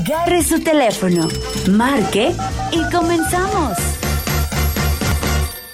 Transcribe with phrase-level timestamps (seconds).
[0.00, 1.28] Agarre su teléfono,
[1.68, 2.34] marque
[2.72, 3.76] y comenzamos.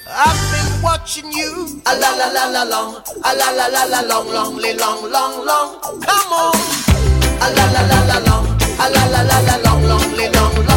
[0.09, 1.81] I've been watching you.
[1.85, 2.97] A la la la la long.
[3.23, 5.81] A la la la la long, long, long, long, long.
[5.81, 6.57] Come on.
[7.41, 8.47] A la la la la long.
[8.81, 10.76] A la la la la long, long, long, long.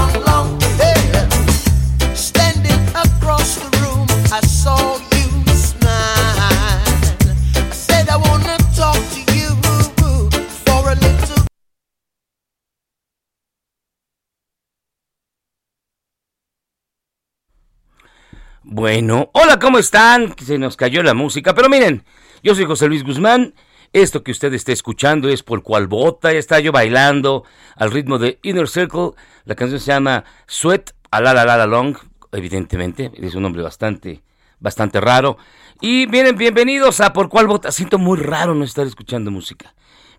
[18.71, 20.35] Bueno, hola, ¿cómo están?
[20.37, 22.03] Se nos cayó la música, pero miren,
[22.43, 23.55] yo soy José Luis Guzmán.
[23.93, 26.33] Esto que usted está escuchando es por cual bota.
[26.33, 29.13] Está yo bailando al ritmo de Inner Circle.
[29.45, 31.97] La canción se llama Sweat a la la la long.
[32.31, 34.21] Evidentemente, es un nombre bastante,
[34.59, 35.39] bastante raro.
[35.81, 37.71] Y miren, bienvenidos a por cual bota.
[37.71, 39.73] Siento muy raro no estar escuchando música,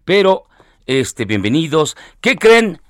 [0.05, 0.43] pero
[0.87, 1.97] este, bienvenidos.
[2.21, 2.81] ¿Qué creen?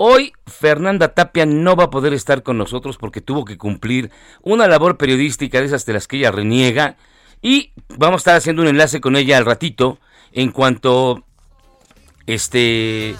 [0.00, 4.68] Hoy Fernanda Tapia no va a poder estar con nosotros porque tuvo que cumplir una
[4.68, 6.96] labor periodística de esas de las que ella reniega
[7.42, 9.98] y vamos a estar haciendo un enlace con ella al ratito
[10.30, 11.24] en cuanto
[12.28, 13.16] este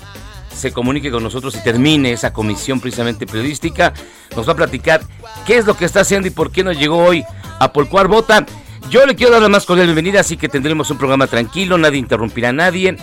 [0.55, 3.93] se comunique con nosotros y termine esa comisión precisamente periodística,
[4.37, 5.00] nos va a platicar
[5.49, 7.25] qué es lo que está haciendo y por qué no llegó hoy
[7.59, 8.47] a Polcuar Bota.
[8.89, 11.99] Yo le quiero dar la más cordial bienvenida, así que tendremos un programa tranquilo, nadie
[11.99, 12.97] interrumpirá a nadie.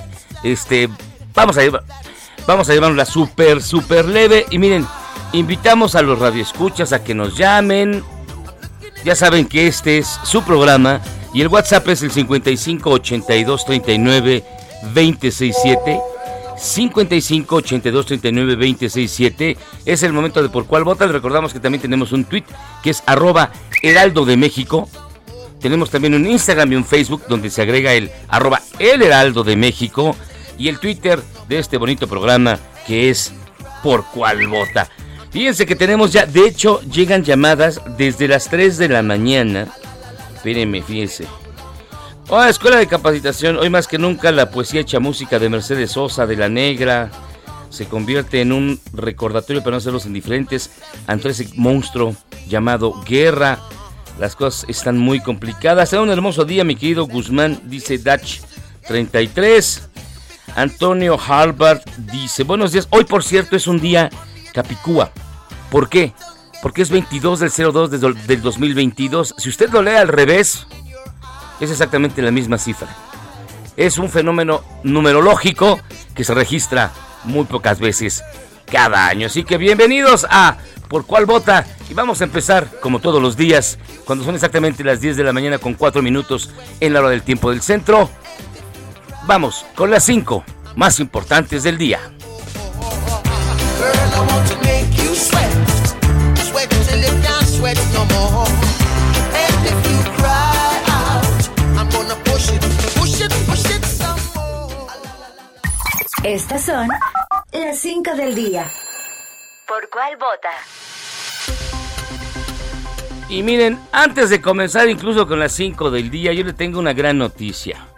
[0.43, 0.89] Este,
[1.33, 1.83] vamos a llevar,
[2.47, 4.45] vamos a llevarla súper, súper leve.
[4.49, 4.85] Y miren,
[5.33, 8.03] invitamos a los radioescuchas a que nos llamen.
[9.03, 11.01] Ya saben que este es su programa
[11.33, 14.43] y el WhatsApp es el 55 82 39
[14.93, 15.99] 267.
[16.57, 21.05] 55 82 39 267 es el momento de por cuál vota.
[21.05, 22.45] Les recordamos que también tenemos un tweet
[22.81, 23.51] que es arroba
[23.81, 24.89] heraldo de México.
[25.59, 29.55] Tenemos también un Instagram y un Facebook donde se agrega el arroba el heraldo de
[29.55, 30.15] México
[30.57, 33.33] y el Twitter de este bonito programa que es
[33.83, 34.89] por cuál vota.
[35.31, 39.67] Fíjense que tenemos ya, de hecho, llegan llamadas desde las 3 de la mañana.
[40.35, 41.27] Espérenme, fíjense.
[42.29, 43.57] Hola, Escuela de Capacitación.
[43.57, 47.11] Hoy más que nunca la poesía hecha música de Mercedes Sosa, de La Negra,
[47.69, 50.71] se convierte en un recordatorio para no hacerlos indiferentes
[51.05, 52.15] ante ese monstruo
[52.47, 53.59] llamado guerra.
[54.19, 55.89] Las cosas están muy complicadas.
[55.89, 58.39] Será un hermoso día, mi querido Guzmán, dice Dutch
[58.87, 59.89] 33.
[60.55, 62.87] Antonio Harvard dice, buenos días.
[62.89, 64.09] Hoy, por cierto, es un día
[64.53, 65.11] Capicúa.
[65.69, 66.13] ¿Por qué?
[66.61, 69.35] Porque es 22 del 02 del del 2022.
[69.37, 70.65] Si usted lo lee al revés,
[71.59, 72.87] es exactamente la misma cifra.
[73.75, 75.79] Es un fenómeno numerológico
[76.15, 76.91] que se registra
[77.25, 78.23] muy pocas veces
[78.71, 79.27] cada año.
[79.27, 81.65] Así que bienvenidos a Por cuál vota.
[81.89, 85.33] Y vamos a empezar, como todos los días, cuando son exactamente las 10 de la
[85.33, 88.09] mañana con 4 minutos en la hora del tiempo del centro.
[89.27, 90.43] Vamos con las 5
[90.75, 91.99] más importantes del día.
[106.23, 106.87] Estas son
[107.51, 108.69] las 5 del día.
[109.67, 110.49] ¿Por cuál vota?
[113.27, 116.93] Y miren, antes de comenzar incluso con las 5 del día, yo le tengo una
[116.93, 117.94] gran noticia.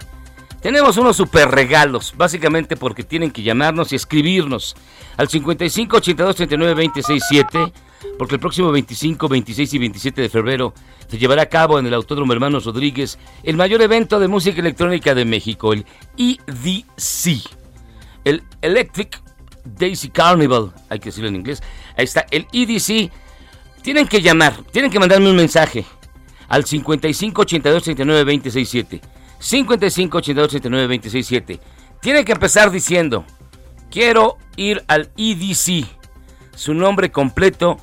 [0.62, 4.76] Tenemos unos super regalos, básicamente porque tienen que llamarnos y escribirnos
[5.16, 7.74] al 55 82 39 26 7,
[8.18, 10.74] porque el próximo 25, 26 y 27 de febrero
[11.08, 15.14] se llevará a cabo en el Autódromo Hermanos Rodríguez el mayor evento de música electrónica
[15.14, 15.86] de México, el
[16.18, 17.42] EDC,
[18.26, 19.22] el Electric
[19.64, 21.62] Daisy Carnival, hay que decirlo en inglés.
[21.96, 23.12] Ahí está, el EDC.
[23.82, 25.86] Tienen que llamar, tienen que mandarme un mensaje
[26.50, 29.02] al 55 82 39 26 7.
[29.40, 31.60] 55 82 39 26 7.
[32.02, 33.26] Tienen que empezar diciendo:
[33.90, 35.86] Quiero ir al EDC.
[36.56, 37.78] Su nombre completo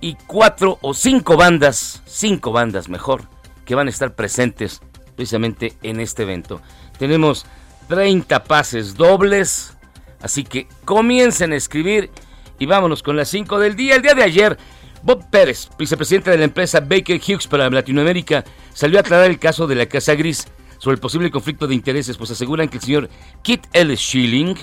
[0.00, 3.22] y cuatro o cinco bandas, cinco bandas mejor,
[3.64, 4.80] que van a estar presentes
[5.16, 6.60] precisamente en este evento.
[6.98, 7.44] Tenemos
[7.88, 9.76] 30 pases dobles,
[10.20, 12.10] así que comiencen a escribir
[12.58, 13.96] y vámonos con las 5 del día.
[13.96, 14.58] El día de ayer,
[15.02, 19.66] Bob Pérez, vicepresidente de la empresa Baker Hughes para Latinoamérica, salió a aclarar el caso
[19.66, 20.46] de la Casa Gris
[20.78, 23.10] sobre el posible conflicto de intereses, pues aseguran que el señor
[23.42, 23.94] Kit L.
[23.96, 24.56] Schilling,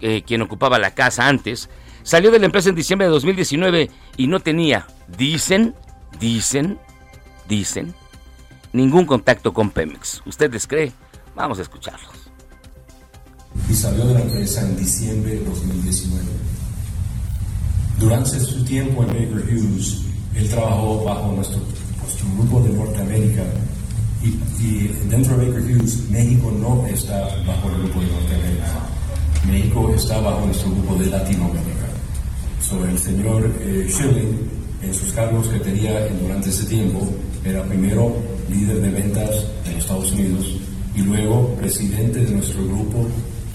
[0.00, 1.68] eh, quien ocupaba la casa antes,
[2.02, 4.86] salió de la empresa en diciembre de 2019 y no tenía,
[5.16, 5.74] dicen,
[6.18, 6.78] dicen,
[7.48, 7.94] dicen,
[8.72, 10.22] ningún contacto con Pemex.
[10.26, 10.92] ¿Usted les cree?
[11.34, 12.10] Vamos a escucharlos.
[13.68, 16.24] Y salió de la empresa en diciembre de 2019.
[17.98, 20.02] Durante su tiempo en Baker Hughes,
[20.34, 21.60] él trabajó bajo nuestro,
[22.02, 23.44] nuestro grupo de Norteamérica
[24.24, 28.66] y, dentro de Baker Hughes, México no está bajo el grupo de Norteamérica.
[29.46, 31.86] México está bajo nuestro grupo de Latinoamérica.
[32.60, 34.38] Sobre el señor eh, Schilling,
[34.82, 37.06] en sus cargos que tenía durante ese tiempo,
[37.44, 38.16] era primero
[38.50, 39.30] líder de ventas
[39.66, 40.56] en Estados Unidos
[40.94, 43.06] y luego presidente de nuestro grupo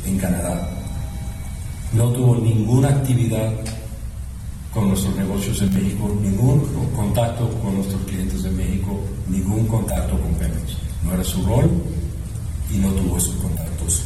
[0.06, 0.70] en Canadá.
[1.94, 3.52] No tuvo ninguna actividad
[4.74, 10.34] con nuestros negocios en México, ningún contacto con nuestros clientes en México, ningún contacto con
[10.36, 10.78] Pemex.
[11.04, 11.70] No era su rol
[12.72, 14.06] y no tuvo esos contactos.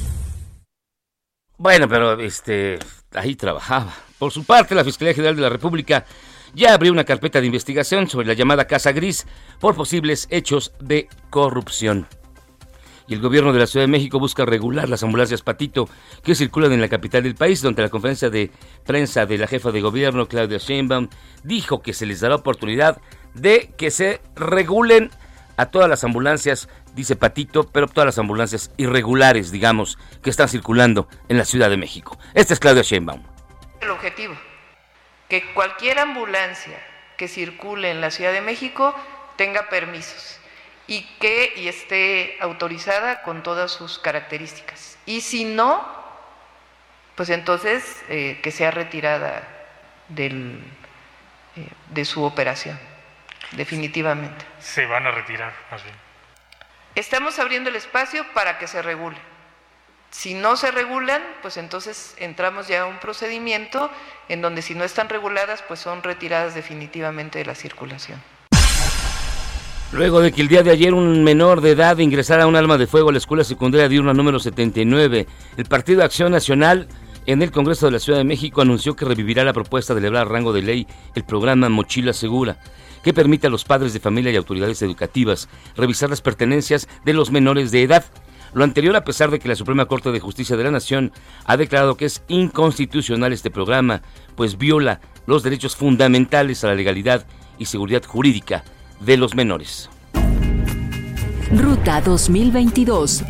[1.58, 2.80] Bueno, pero este
[3.14, 3.94] ahí trabajaba.
[4.18, 6.06] Por su parte, la Fiscalía General de la República
[6.54, 9.26] ya abrió una carpeta de investigación sobre la llamada Casa Gris
[9.60, 12.08] por posibles hechos de corrupción
[13.08, 15.90] y el gobierno de la Ciudad de México busca regular las ambulancias Patito
[16.24, 18.52] que circulan en la capital del país, donde la conferencia de
[18.86, 21.10] prensa de la jefa de gobierno, Claudia Sheinbaum,
[21.44, 23.02] dijo que se les dará oportunidad
[23.34, 25.12] de que se regulen
[25.58, 31.08] a todas las ambulancias, dice Patito, pero todas las ambulancias irregulares, digamos, que están circulando
[31.30, 32.18] en la Ciudad de México.
[32.34, 33.24] Esta es Claudia Sheinbaum.
[33.82, 34.34] El objetivo,
[35.30, 36.80] que cualquier ambulancia
[37.18, 38.96] que circule en la Ciudad de México
[39.36, 40.40] tenga permisos
[40.88, 44.98] y que y esté autorizada con todas sus características.
[45.06, 45.86] Y si no,
[47.16, 49.48] pues entonces eh, que sea retirada
[50.10, 50.60] del,
[51.56, 52.80] eh, de su operación,
[53.52, 54.46] definitivamente.
[54.60, 55.96] Se van a retirar, más bien.
[56.96, 59.18] Estamos abriendo el espacio para que se regule.
[60.12, 63.90] Si no se regulan, pues entonces entramos ya a un procedimiento
[64.30, 68.22] en donde si no están reguladas, pues son retiradas definitivamente de la circulación.
[69.94, 72.88] Luego de que el día de ayer un menor de edad ingresara un arma de
[72.88, 76.88] fuego a la escuela secundaria diurna número 79, el Partido Acción Nacional
[77.28, 80.30] en el Congreso de la Ciudad de México anunció que revivirá la propuesta de elevar
[80.30, 82.58] rango de ley el programa Mochila Segura,
[83.04, 85.48] que permite a los padres de familia y autoridades educativas
[85.78, 88.04] revisar las pertenencias de los menores de edad.
[88.56, 91.12] Lo anterior a pesar de que la Suprema Corte de Justicia de la Nación
[91.46, 94.02] ha declarado que es inconstitucional este programa,
[94.36, 97.28] pues viola los derechos fundamentales a la legalidad
[97.60, 98.64] y seguridad jurídica
[99.00, 99.90] de los menores.
[101.52, 103.24] Ruta 2022.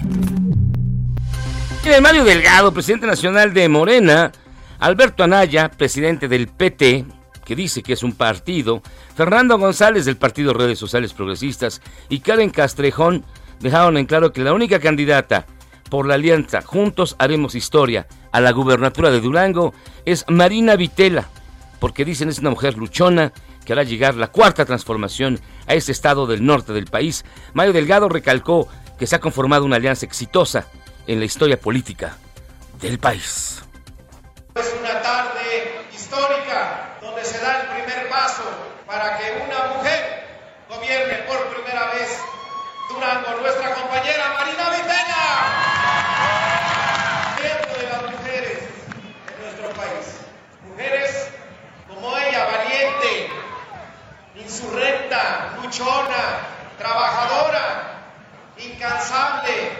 [2.01, 4.31] Mario Delgado, presidente nacional de Morena,
[4.79, 7.05] Alberto Anaya, presidente del PT,
[7.45, 8.81] que dice que es un partido,
[9.15, 13.23] Fernando González del Partido Redes Sociales Progresistas y Karen Castrejón
[13.59, 15.45] dejaron en claro que la única candidata
[15.89, 19.73] por la alianza Juntos Haremos Historia a la gubernatura de Durango
[20.05, 21.29] es Marina Vitela,
[21.79, 23.33] porque dicen es una mujer luchona
[23.65, 27.25] que hará llegar la cuarta transformación a ese estado del norte del país.
[27.53, 28.67] Mario Delgado recalcó
[28.97, 30.67] que se ha conformado una alianza exitosa
[31.07, 32.17] en la historia política
[32.79, 33.63] del país.
[34.55, 38.43] Es una tarde histórica donde se da el primer paso
[38.85, 40.27] para que una mujer
[40.69, 42.19] gobierne por primera vez
[42.89, 45.23] Durango, nuestra compañera Marina Vitena.
[47.39, 48.59] Ejemplo de las mujeres
[49.33, 50.05] en nuestro país.
[50.69, 51.29] Mujeres
[51.87, 53.29] como ella, valiente,
[54.63, 56.39] insurrecta, luchona,
[56.77, 57.99] trabajadora,
[58.57, 59.71] incansable,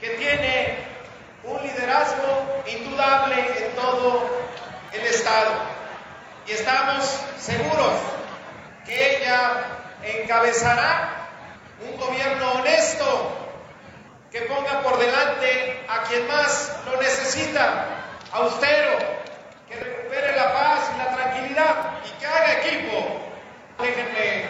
[0.00, 0.78] que tiene
[1.44, 4.28] un liderazgo indudable en todo
[4.92, 5.52] el Estado.
[6.46, 7.04] Y estamos
[7.38, 7.92] seguros
[8.84, 9.64] que ella
[10.02, 11.28] encabezará
[11.80, 13.32] un gobierno honesto,
[14.30, 17.86] que ponga por delante a quien más lo necesita,
[18.32, 18.98] austero,
[19.68, 21.74] que recupere la paz y la tranquilidad
[22.04, 23.25] y que haga equipo.
[23.78, 24.48] Déjenme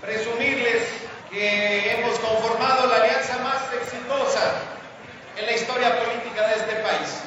[0.00, 0.82] presumirles
[1.30, 4.62] que hemos conformado la alianza más exitosa
[5.38, 7.22] en la historia política de este país.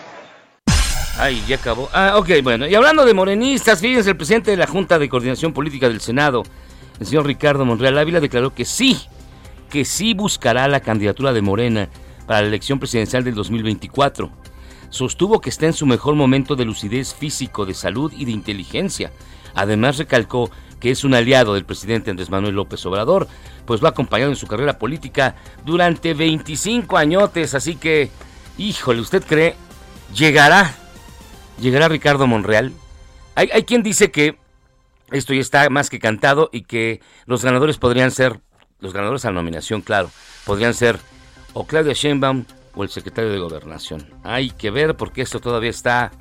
[1.17, 1.89] Ay, ya acabó.
[1.93, 2.67] Ah, ok, bueno.
[2.67, 6.43] Y hablando de morenistas, fíjense, el presidente de la Junta de Coordinación Política del Senado,
[6.99, 8.99] el señor Ricardo Monreal Ávila, declaró que sí,
[9.69, 11.89] que sí buscará la candidatura de Morena
[12.27, 14.29] para la elección presidencial del 2024.
[14.89, 19.11] Sostuvo que está en su mejor momento de lucidez físico, de salud y de inteligencia.
[19.55, 23.27] Además recalcó que es un aliado del presidente Andrés Manuel López Obrador,
[23.65, 28.09] pues lo ha acompañado en su carrera política durante 25 añotes, así que,
[28.57, 29.55] híjole, ¿usted cree
[30.13, 30.73] llegará
[31.59, 32.71] llegará Ricardo Monreal.
[33.35, 34.37] Hay, hay quien dice que
[35.11, 38.39] esto ya está más que cantado y que los ganadores podrían ser,
[38.79, 40.09] los ganadores a la nominación, claro,
[40.45, 40.99] podrían ser
[41.53, 44.07] o Claudia Sheinbaum o el secretario de Gobernación.
[44.23, 46.11] Hay que ver porque esto todavía está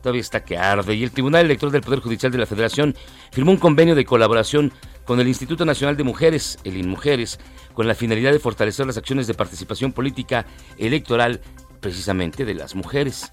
[0.00, 2.94] todavía está que arde y el Tribunal Electoral del Poder Judicial de la Federación
[3.30, 4.72] firmó un convenio de colaboración
[5.04, 7.38] con el Instituto Nacional de Mujeres, el INMujeres,
[7.74, 10.46] con la finalidad de fortalecer las acciones de participación política
[10.78, 11.40] electoral
[11.80, 13.30] precisamente de las mujeres.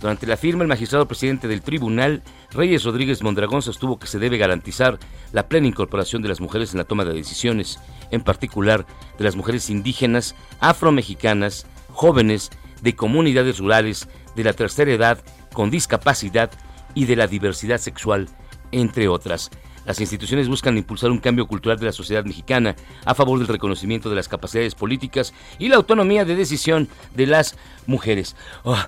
[0.00, 2.22] Durante la firma, el magistrado presidente del tribunal,
[2.52, 4.98] Reyes Rodríguez Mondragón, sostuvo que se debe garantizar
[5.32, 7.80] la plena incorporación de las mujeres en la toma de decisiones,
[8.12, 8.86] en particular
[9.18, 15.18] de las mujeres indígenas, afromexicanas, jóvenes, de comunidades rurales, de la tercera edad,
[15.58, 16.52] con discapacidad
[16.94, 18.28] y de la diversidad sexual,
[18.70, 19.50] entre otras.
[19.86, 24.08] Las instituciones buscan impulsar un cambio cultural de la sociedad mexicana a favor del reconocimiento
[24.08, 28.36] de las capacidades políticas y la autonomía de decisión de las mujeres.
[28.62, 28.78] Oh,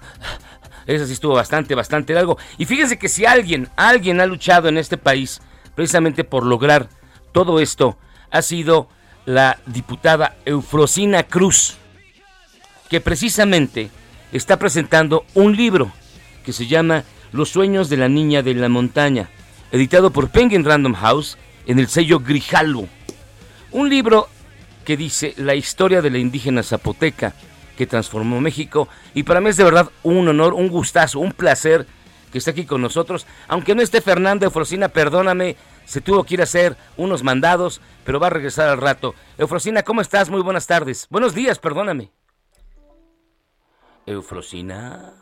[0.86, 2.38] eso sí estuvo bastante, bastante largo.
[2.56, 5.40] Y fíjense que si alguien, alguien ha luchado en este país
[5.74, 6.88] precisamente por lograr
[7.32, 7.98] todo esto,
[8.30, 8.88] ha sido
[9.26, 11.78] la diputada Eufrosina Cruz,
[12.88, 13.90] que precisamente
[14.30, 15.90] está presentando un libro
[16.50, 19.30] que se llama Los sueños de la niña de la montaña,
[19.70, 22.88] editado por Penguin Random House en el sello Grijalvo.
[23.70, 24.28] Un libro
[24.84, 27.34] que dice la historia de la indígena zapoteca,
[27.76, 28.88] que transformó México.
[29.14, 31.86] Y para mí es de verdad un honor, un gustazo, un placer
[32.32, 33.28] que esté aquí con nosotros.
[33.46, 35.54] Aunque no esté Fernando Eufrosina, perdóname,
[35.84, 39.14] se tuvo que ir a hacer unos mandados, pero va a regresar al rato.
[39.38, 40.30] Eufrosina, ¿cómo estás?
[40.30, 41.06] Muy buenas tardes.
[41.10, 42.10] Buenos días, perdóname.
[44.04, 45.19] Eufrosina.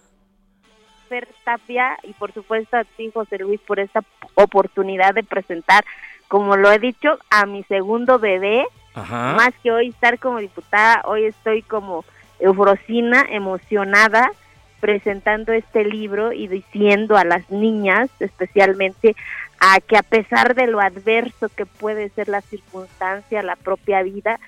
[1.09, 4.03] Fer Tapia y por supuesto a ti, José Luis, por esta
[4.35, 5.85] oportunidad de presentar,
[6.29, 8.67] como lo he dicho, a mi segundo bebé.
[8.95, 12.05] Más que hoy estar como diputada, hoy estoy como
[12.41, 14.33] Eufrosina emocionada
[14.81, 19.15] presentando este libro y diciendo a las niñas especialmente
[19.61, 24.39] a que a pesar de lo adverso que puede ser la circunstancia, la propia vida,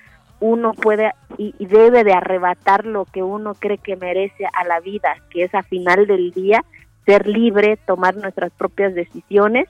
[0.41, 5.15] uno puede y, debe de arrebatar lo que uno cree que merece a la vida,
[5.29, 6.65] que es a final del día
[7.05, 9.67] ser libre, tomar nuestras propias decisiones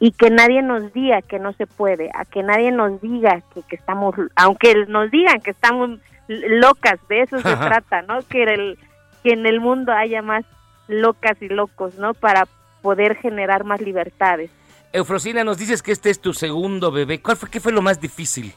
[0.00, 3.62] y que nadie nos diga que no se puede, a que nadie nos diga que,
[3.62, 5.90] que estamos, aunque nos digan que estamos
[6.28, 8.22] locas, de eso se trata, ¿no?
[8.22, 8.78] Que, el,
[9.22, 10.44] que en el mundo haya más
[10.88, 12.14] locas y locos, ¿no?
[12.14, 12.46] Para
[12.80, 14.50] poder generar más libertades.
[14.92, 17.20] Eufrosina, nos dices que este es tu segundo bebé.
[17.20, 18.52] ¿Cuál fue, qué fue lo más difícil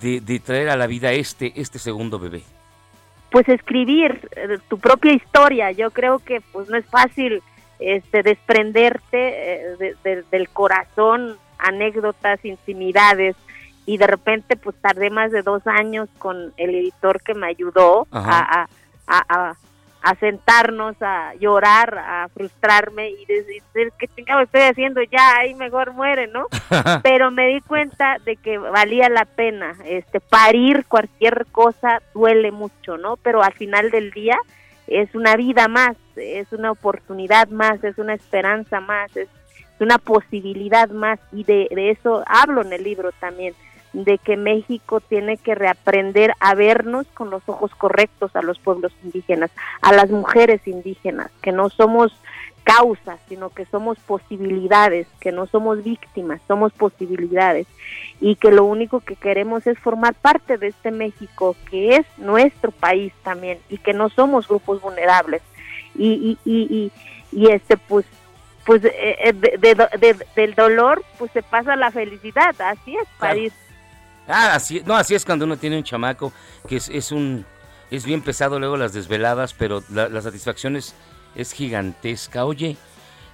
[0.00, 2.42] de, de traer a la vida este, este segundo bebé?
[3.30, 5.72] Pues escribir eh, tu propia historia.
[5.72, 7.42] Yo creo que pues no es fácil
[7.78, 13.36] este desprenderte eh, del corazón, anécdotas, intimidades,
[13.86, 18.06] y de repente pues tardé más de dos años con el editor que me ayudó
[18.10, 18.66] a,
[19.06, 19.56] a, a,
[20.16, 25.02] sentarnos, a llorar, a frustrarme y decir, ¿qué chingado estoy haciendo?
[25.02, 26.46] Ya, ahí mejor muere, ¿no?
[27.02, 32.98] Pero me di cuenta de que valía la pena, este, parir cualquier cosa duele mucho,
[32.98, 33.16] ¿no?
[33.16, 34.36] Pero al final del día
[34.86, 39.28] es una vida más, es una oportunidad más, es una esperanza más, es
[39.80, 43.54] una posibilidad más y de, de eso hablo en el libro también
[43.94, 48.92] de que México tiene que reaprender a vernos con los ojos correctos a los pueblos
[49.04, 52.12] indígenas, a las mujeres indígenas, que no somos
[52.64, 57.66] causas, sino que somos posibilidades, que no somos víctimas, somos posibilidades
[58.20, 62.72] y que lo único que queremos es formar parte de este México que es nuestro
[62.72, 65.42] país también y que no somos grupos vulnerables.
[65.94, 66.92] Y, y, y,
[67.30, 68.04] y, este pues
[68.66, 73.52] pues eh, eh, del dolor pues se pasa la felicidad, así es, país
[74.26, 76.32] Ah, así, no, así es cuando uno tiene un chamaco
[76.66, 77.44] que es, es un
[77.90, 80.94] es bien pesado luego las desveladas, pero la, satisfacción es,
[81.52, 82.44] gigantesca.
[82.44, 82.76] Oye,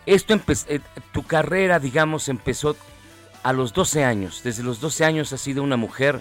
[0.07, 0.81] esto eh,
[1.13, 2.77] tu carrera, digamos, empezó
[3.43, 4.43] a los 12 años.
[4.43, 6.21] Desde los 12 años has sido una mujer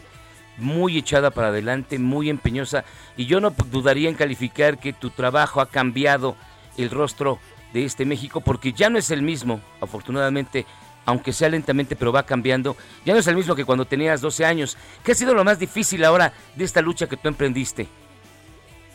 [0.58, 2.84] muy echada para adelante, muy empeñosa,
[3.18, 6.36] y yo no dudaría en calificar que tu trabajo ha cambiado
[6.78, 7.40] el rostro
[7.74, 10.66] de este México, porque ya no es el mismo, afortunadamente,
[11.10, 12.76] aunque sea lentamente, pero va cambiando,
[13.06, 14.78] ya no es el mismo que cuando tenías 12 años.
[15.04, 17.88] ¿Qué ha sido lo más difícil ahora de esta lucha que tú emprendiste?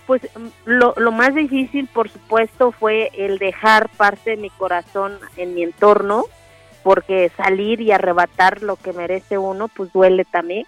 [0.06, 5.54] Pues mm, lo, más difícil, por supuesto, fue el dejar parte de mi corazón en
[5.54, 6.24] mi entorno,
[6.82, 10.66] porque salir y arrebatar lo que merece uno, pues duele también,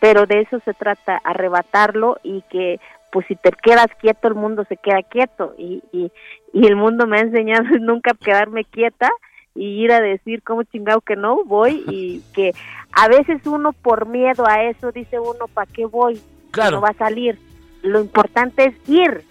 [0.00, 2.80] pero de eso se trata, arrebatarlo y que
[3.12, 6.12] pues si te quedas quieto, el mundo se queda quieto y, y,
[6.52, 9.10] y el mundo me ha enseñado nunca quedarme quieta
[9.56, 12.52] y ir a decir como chingado que no voy y que
[12.92, 16.20] a veces uno por miedo a eso dice uno para qué voy
[16.50, 17.38] claro no va a salir
[17.86, 19.22] lo importante es ir.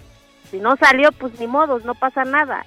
[0.49, 2.65] Si no salió pues ni modos no pasa nada.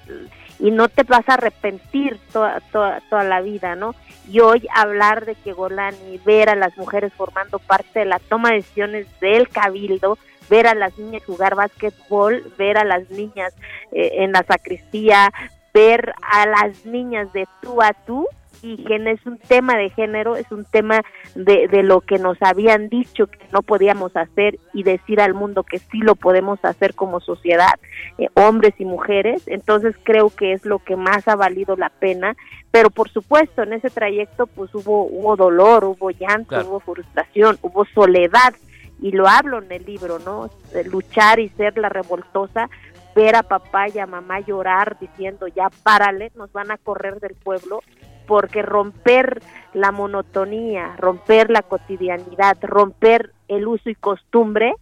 [0.59, 3.95] Y no te vas a arrepentir toda, toda, toda la vida, ¿no?
[4.27, 8.49] Y hoy hablar de que Golani, ver a las mujeres formando parte de la toma
[8.49, 10.17] de decisiones del cabildo,
[10.49, 13.55] ver a las niñas jugar básquetbol, ver a las niñas
[13.93, 15.31] eh, en la sacristía,
[15.79, 18.27] ver a las niñas de tú a tú,
[18.61, 21.01] y es un tema de género, es un tema
[21.33, 25.63] de, de lo que nos habían dicho que no podíamos hacer y decir al mundo
[25.63, 27.75] que sí lo podemos hacer como sociedad,
[28.17, 29.43] eh, hombres y mujeres.
[29.47, 32.35] Entonces creo que es lo que más ha valido la pena.
[32.69, 36.67] Pero por supuesto, en ese trayecto pues hubo, hubo dolor, hubo llanto, Claro.
[36.67, 38.53] hubo frustración, hubo soledad.
[39.01, 40.49] Y lo hablo en el libro, ¿no?
[40.91, 42.69] Luchar y ser la revoltosa,
[43.15, 47.35] ver a papá y a mamá llorar diciendo ya párale, nos van a correr del
[47.35, 47.81] pueblo,
[48.27, 49.41] porque romper
[49.73, 54.73] la monotonía, romper la cotidianidad, romper el uso y costumbre,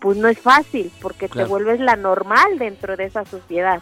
[0.00, 1.46] pues no es fácil, porque Claro.
[1.46, 3.80] te vuelves la normal dentro de esa sociedad.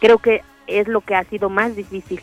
[0.00, 2.20] Creo que es lo que ha sido más difícil.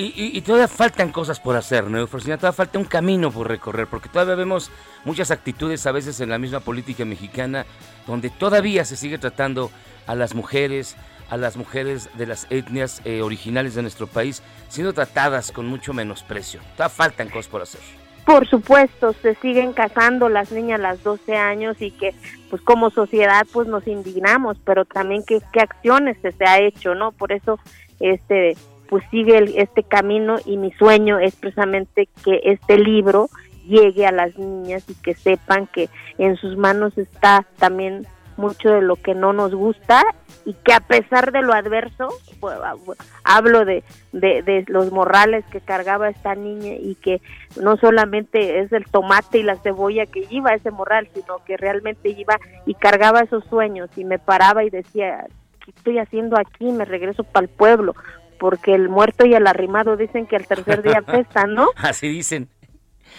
[0.00, 2.36] Y, y- y todavía faltan cosas por hacer, ¿no, Eufrosina?
[2.36, 4.70] Todavía falta un camino por recorrer, porque todavía vemos
[5.04, 7.66] muchas actitudes a veces en la misma política mexicana,
[8.06, 9.70] donde todavía se sigue tratando
[10.06, 10.96] a las mujeres,
[11.28, 15.92] a las mujeres de las etnias eh, originales de nuestro país, siendo tratadas con mucho
[15.92, 16.60] menosprecio.
[16.76, 17.80] Todavía faltan cosas por hacer.
[18.24, 22.14] Por supuesto, se siguen casando las niñas a las 12 años y que
[22.48, 26.94] pues como sociedad pues nos indignamos, pero también qué, qué acciones se, se ha hecho,
[26.94, 27.12] ¿no?
[27.12, 27.58] Por eso
[27.98, 28.56] este
[28.90, 33.28] pues sigue el- este camino y mi sueño es precisamente que este libro
[33.66, 38.80] llegue a las niñas y que sepan que en sus manos está también mucho de
[38.82, 40.02] lo que no nos gusta
[40.46, 42.08] y que a pesar de lo adverso,
[42.40, 42.74] pues, ah,
[43.22, 47.20] hablo de, de, de los morrales que cargaba esta niña y que
[47.60, 52.08] no solamente es el tomate y la cebolla que lleva ese morral, sino que realmente
[52.08, 55.26] iba y cargaba esos sueños y me paraba y decía,
[55.62, 56.64] ¿qué estoy haciendo aquí?
[56.72, 57.94] Me regreso para el pueblo,
[58.40, 61.68] porque el muerto y el arrimado dicen que al tercer día pesta, ¿no?
[61.76, 62.48] Así dicen.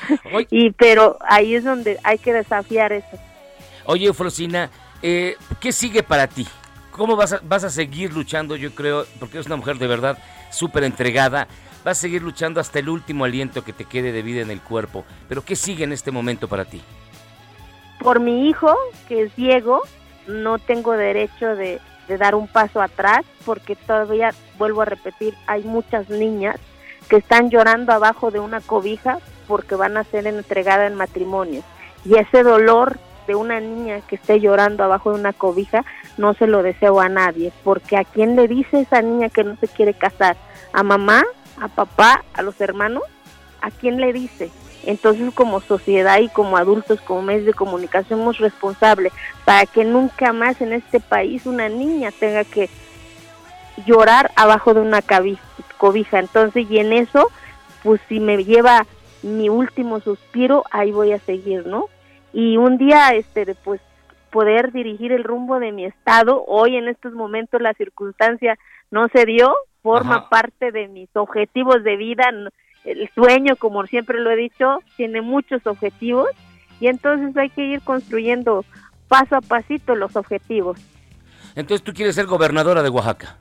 [0.50, 3.20] Y pero ahí es donde hay que desafiar eso.
[3.86, 4.70] Oye, Eufrosina,
[5.02, 6.48] eh, ¿qué sigue para ti?
[6.92, 10.18] ¿Cómo vas a, vas a seguir luchando, yo creo, porque eres una mujer de verdad
[10.50, 11.48] súper entregada?
[11.86, 14.62] Vas a seguir luchando hasta el último aliento que te quede de vida en el
[14.62, 15.06] cuerpo.
[15.30, 16.82] Pero ¿qué sigue en este momento para ti?
[18.02, 18.76] por mi hijo,
[19.08, 19.82] que es Diego,
[20.28, 25.64] no tengo derecho de, de dar un paso atrás porque todavía, vuelvo a repetir, hay
[25.64, 26.58] muchas niñas
[27.10, 31.64] que están llorando abajo de una cobija porque van a ser entregadas en matrimonio.
[32.06, 35.86] Y ese dolor de una niña que esté llorando abajo de una cobija
[36.18, 39.56] no se lo deseo a nadie, porque a quién le dice esa niña que no
[39.58, 40.38] se quiere casar,
[40.74, 41.24] a mamá,
[41.60, 43.04] a papá, a los hermanos,
[43.62, 44.50] a quién le dice.
[44.86, 49.14] Entonces, como sociedad y como adultos, como medios de comunicación, somos responsables
[49.46, 52.70] para que nunca más en este país una niña tenga que
[53.86, 55.02] llorar abajo de una
[55.78, 56.20] cobija.
[56.20, 57.30] Entonces, y en eso,
[57.84, 58.86] pues si me lleva
[59.24, 61.88] mi último suspiro, ahí voy a seguir, ¿no?
[62.34, 63.82] Y un día, este, pues
[64.32, 68.58] poder dirigir el rumbo de mi estado, hoy en estos momentos la circunstancia
[68.90, 70.30] no se dio, forma Ajá.
[70.30, 72.32] parte de mis objetivos de vida,
[72.86, 76.30] el sueño, como siempre lo he dicho, tiene muchos objetivos
[76.80, 78.66] y entonces hay que ir construyendo
[79.08, 80.80] paso a pasito los objetivos.
[81.56, 83.38] Entonces tú quieres ser gobernadora de Oaxaca.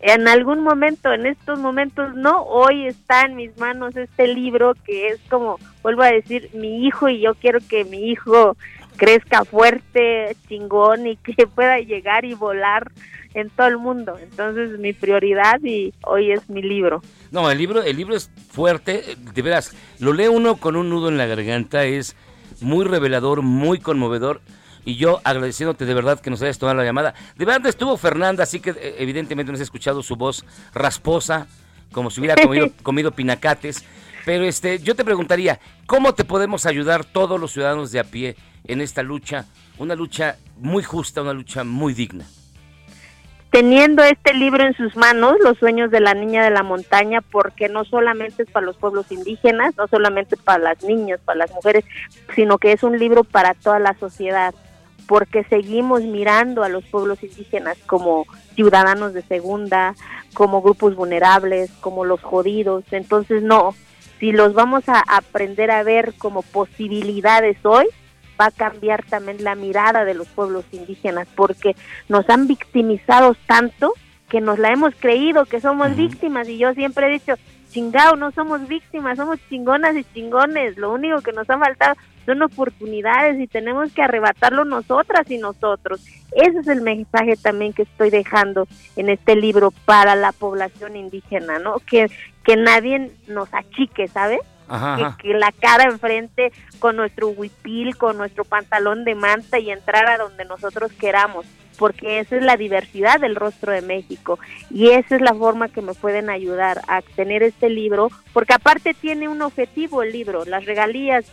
[0.00, 5.08] En algún momento, en estos momentos no, hoy está en mis manos este libro que
[5.08, 8.56] es como, vuelvo a decir, mi hijo y yo quiero que mi hijo
[8.96, 12.90] crezca fuerte, chingón y que pueda llegar y volar
[13.34, 14.18] en todo el mundo.
[14.18, 17.02] Entonces mi prioridad y hoy es mi libro.
[17.30, 21.08] No, el libro, el libro es fuerte, de veras, lo lee uno con un nudo
[21.08, 22.16] en la garganta, es
[22.60, 24.40] muy revelador, muy conmovedor.
[24.86, 27.12] Y yo agradeciéndote de verdad que nos hayas tomado la llamada.
[27.36, 31.48] De verdad estuvo Fernanda, así que eh, evidentemente no has escuchado su voz rasposa,
[31.90, 33.84] como si hubiera comido, comido pinacates.
[34.24, 38.36] Pero este, yo te preguntaría, ¿cómo te podemos ayudar todos los ciudadanos de a pie
[38.68, 39.46] en esta lucha?
[39.78, 42.26] Una lucha muy justa, una lucha muy digna
[43.56, 47.70] teniendo este libro en sus manos, Los sueños de la niña de la montaña, porque
[47.70, 51.82] no solamente es para los pueblos indígenas, no solamente para las niñas, para las mujeres,
[52.34, 54.54] sino que es un libro para toda la sociedad,
[55.08, 59.94] porque seguimos mirando a los pueblos indígenas como ciudadanos de segunda,
[60.34, 62.84] como grupos vulnerables, como los jodidos.
[62.90, 63.74] Entonces, no,
[64.20, 67.86] si los vamos a aprender a ver como posibilidades hoy,
[68.40, 71.76] va a cambiar también la mirada de los pueblos indígenas, porque
[72.08, 73.92] nos han victimizado tanto
[74.28, 77.34] que nos la hemos creído que somos víctimas y yo siempre he dicho,
[77.70, 81.94] chingao, no somos víctimas, somos chingonas y chingones, lo único que nos ha faltado
[82.24, 86.04] son oportunidades y tenemos que arrebatarlo nosotras y nosotros.
[86.32, 91.60] Ese es el mensaje también que estoy dejando en este libro para la población indígena,
[91.60, 91.76] ¿no?
[91.86, 92.10] Que,
[92.44, 94.40] que nadie nos achique, ¿sabes?
[95.18, 100.18] Que, la cara enfrente con nuestro huipil, con nuestro pantalón de manta y entrar a
[100.18, 101.46] donde nosotros queramos,
[101.78, 104.38] porque esa es la diversidad del rostro de México.
[104.70, 108.94] Y esa es la forma que me pueden ayudar a tener este libro, porque aparte
[108.94, 111.26] tiene un objetivo el libro, las regalías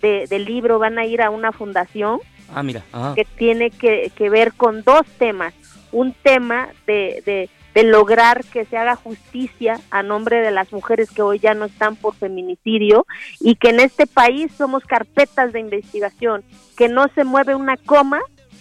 [0.00, 2.20] del libro van a ir a una fundación
[2.54, 2.82] ah, mira.
[3.14, 5.52] que tiene que, que ver con dos temas,
[5.92, 11.10] un tema de, de de lograr que se haga justicia a nombre de las mujeres
[11.10, 13.06] que hoy ya no están por feminicidio
[13.40, 16.42] y que en este país somos carpetas de investigación,
[16.76, 18.20] que no se mueve una coma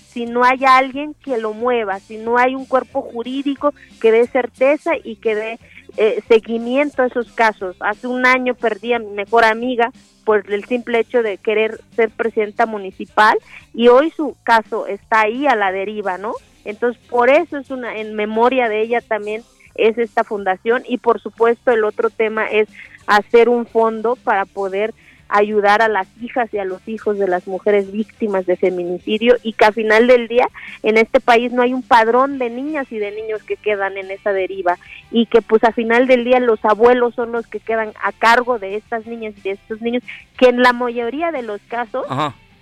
[0.10, 4.26] si no hay alguien que lo mueva, si no hay un cuerpo jurídico que dé
[4.28, 5.60] certeza y que dé
[6.02, 7.76] eh, seguimiento a esos casos.
[7.82, 9.92] Hace un año perdí a mi mejor amiga
[10.24, 13.38] por el simple hecho de querer ser presidenta municipal
[13.74, 16.36] y hoy su caso está ahí a la deriva, ¿no?
[16.64, 19.44] Entonces, por eso es una, en memoria de ella también
[19.76, 22.70] es esta fundación y por supuesto el otro tema es
[23.06, 24.94] hacer un fondo para poder
[25.30, 29.54] ayudar a las hijas y a los hijos de las mujeres víctimas de feminicidio y
[29.54, 30.48] que al final del día
[30.84, 34.10] en este país no hay un padrón de niñas y de niños que quedan en
[34.10, 34.78] esa deriva
[35.12, 38.58] y que pues al final del día los abuelos son los que quedan a cargo
[38.58, 40.04] de estas niñas y de estos niños
[40.38, 42.06] que en la mayoría de los casos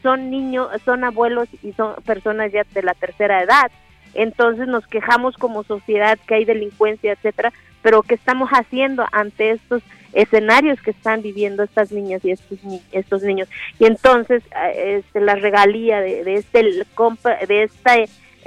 [0.03, 3.71] son niños, son abuelos y son personas ya de la tercera edad.
[4.13, 9.83] Entonces nos quejamos como sociedad que hay delincuencia, etcétera, pero ¿qué estamos haciendo ante estos
[10.13, 12.59] escenarios que están viviendo estas niñas y estos,
[12.91, 13.47] estos niños?
[13.79, 17.95] Y entonces eh, este, la regalía de, este de esta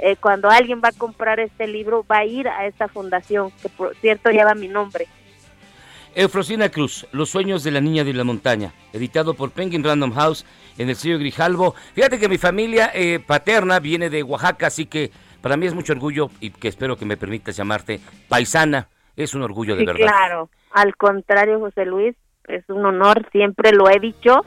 [0.03, 3.69] eh, cuando alguien va a comprar este libro va a ir a esta fundación que
[3.69, 5.07] por cierto lleva mi nombre.
[6.13, 10.45] Eufrosina Cruz, Los sueños de la niña de la montaña, editado por Penguin Random House
[10.77, 11.73] en el sello Grijalvo.
[11.93, 15.93] Fíjate que mi familia eh, paterna viene de Oaxaca, así que para mí es mucho
[15.93, 18.89] orgullo y que espero que me permitas llamarte paisana.
[19.23, 20.07] Es un orgullo de verdad.
[20.07, 22.15] Claro, al contrario, José Luis,
[22.47, 24.45] es un honor, siempre lo he dicho,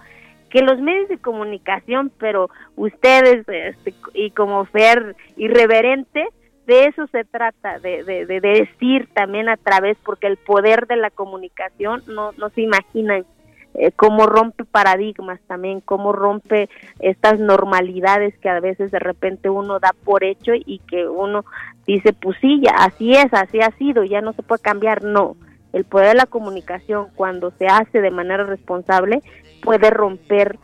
[0.50, 6.28] que los medios de comunicación, pero ustedes este, y como Fer irreverente,
[6.66, 10.96] de eso se trata, de, de, de, decir también a través, porque el poder de
[10.96, 13.26] la comunicación no, no se imaginan
[13.74, 16.68] eh, cómo rompe paradigmas también, cómo rompe
[17.00, 21.44] estas normalidades que a veces de repente uno da por hecho y que uno
[21.87, 25.02] dice, pues sí, ya, así es, así ha sido, ya no se puede cambiar.
[25.02, 25.37] No,
[25.72, 29.22] el poder de la comunicación cuando se hace de manera responsable
[29.62, 30.58] puede romper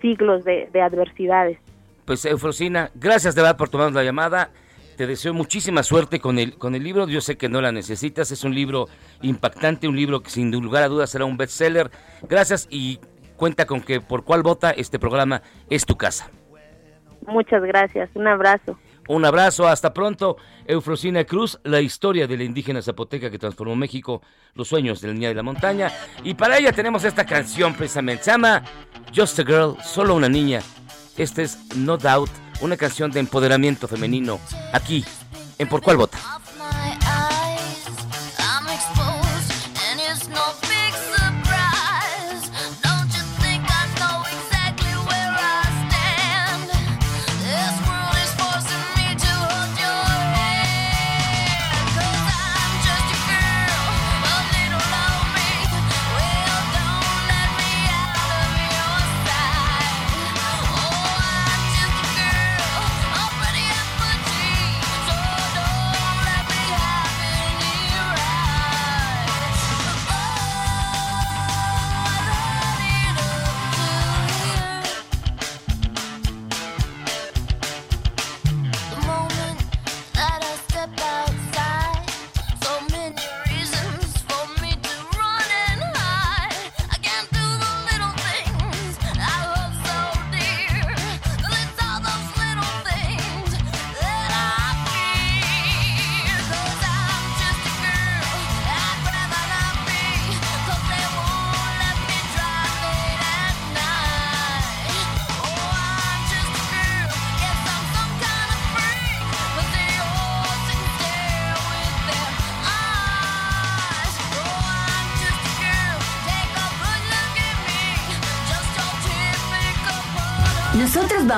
[0.00, 1.58] siglos de, de adversidades.
[2.04, 4.50] Pues Eufrosina, gracias de verdad por tomarnos la llamada.
[5.00, 7.08] Te deseo muchísima suerte con el, con el libro.
[7.08, 8.32] Yo sé que no la necesitas.
[8.32, 8.86] Es un libro
[9.22, 11.90] impactante, un libro que sin lugar a dudas será un bestseller.
[12.28, 13.00] Gracias y
[13.36, 16.30] cuenta con que por cuál vota este programa es tu casa.
[17.26, 18.10] Muchas gracias.
[18.12, 18.78] Un abrazo.
[19.08, 20.36] Un abrazo, hasta pronto.
[20.66, 24.20] Eufrosina Cruz, la historia de la indígena zapoteca que transformó México,
[24.52, 25.90] los sueños de la niña de la montaña.
[26.24, 28.24] Y para ella tenemos esta canción precisamente.
[28.24, 28.64] Se llama
[29.16, 30.60] Just a Girl, solo una niña.
[31.16, 34.38] Este es No Doubt una canción de empoderamiento femenino
[34.72, 35.04] aquí
[35.58, 36.18] en Por Cuál Vota.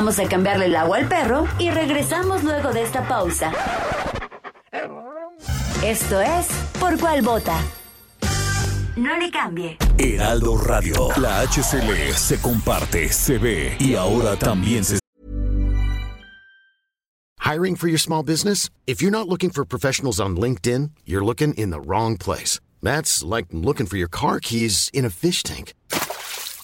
[0.02, 3.52] Vamos a cambiarle el agua al perro y regresamos luego de esta pausa.
[5.84, 6.48] Esto es
[6.80, 7.56] Por Cuál Vota.
[8.96, 9.78] No le cambie.
[9.98, 11.08] Heraldo Radio.
[11.18, 14.98] La HCL se comparte, se ve y ahora también se
[17.38, 18.70] Hiring for your small business?
[18.88, 22.58] If you're not looking for professionals on LinkedIn, you're looking in the wrong place.
[22.82, 25.74] That's like looking for your car keys in a fish tank.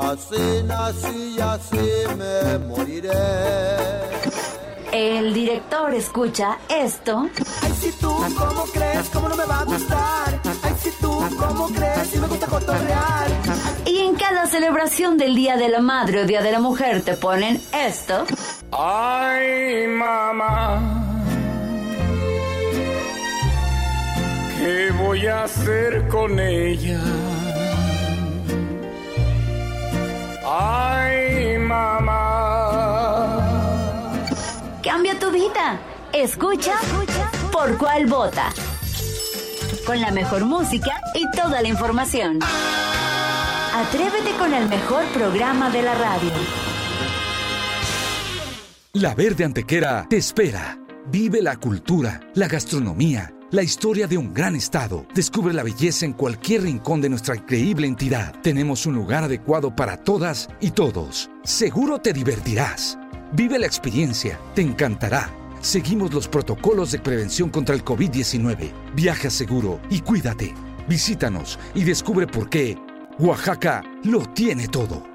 [0.00, 3.10] así nací y así me moriré.
[4.92, 7.28] el director escucha esto,
[7.62, 9.08] Ay, si tú, ¿cómo crees?
[9.12, 10.40] ¿Cómo no me va a gustar?
[10.62, 12.08] Ay, si tú, ¿cómo crees?
[12.08, 13.28] Si me gusta cotorrear.
[13.86, 17.14] y en cada celebración del Día de la Madre o Día de la Mujer te
[17.14, 18.24] ponen esto,
[18.72, 20.80] Ay, mamá.
[24.58, 27.00] ¿Qué voy a hacer con ella?
[30.52, 32.10] Ay, mamá.
[34.82, 35.80] cambia tu vida.
[36.12, 36.74] Escucha
[37.52, 38.48] por cuál vota.
[39.86, 42.40] Con la mejor música y toda la información.
[43.72, 46.32] Atrévete con el mejor programa de la radio.
[48.94, 50.76] La Verde Antequera te espera.
[51.06, 55.06] Vive la cultura, la gastronomía, la historia de un gran estado.
[55.14, 58.34] Descubre la belleza en cualquier rincón de nuestra increíble entidad.
[58.42, 61.30] Tenemos un lugar adecuado para todas y todos.
[61.42, 62.98] Seguro te divertirás.
[63.32, 65.30] Vive la experiencia, te encantará.
[65.60, 68.72] Seguimos los protocolos de prevención contra el COVID-19.
[68.94, 70.54] Viaja seguro y cuídate.
[70.88, 72.78] Visítanos y descubre por qué
[73.18, 75.09] Oaxaca lo tiene todo.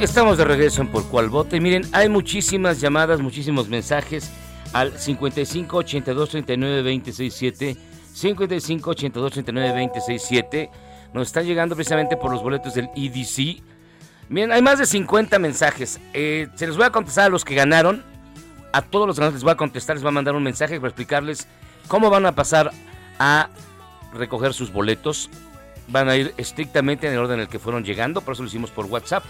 [0.00, 1.56] Estamos de regreso en Por Cual Vote.
[1.56, 4.30] Y miren, hay muchísimas llamadas, muchísimos mensajes
[4.72, 7.76] al 55 82 39 267.
[8.12, 10.70] 55 82 39 267.
[11.12, 13.60] Nos están llegando precisamente por los boletos del EDC.
[14.28, 15.98] Miren, hay más de 50 mensajes.
[16.14, 18.04] Eh, se los voy a contestar a los que ganaron.
[18.72, 20.90] A todos los ganadores les voy a contestar, les voy a mandar un mensaje para
[20.90, 21.48] explicarles
[21.88, 22.70] cómo van a pasar
[23.18, 23.48] a
[24.14, 25.28] recoger sus boletos.
[25.88, 28.48] Van a ir estrictamente en el orden en el que fueron llegando, por eso lo
[28.48, 29.24] hicimos por WhatsApp.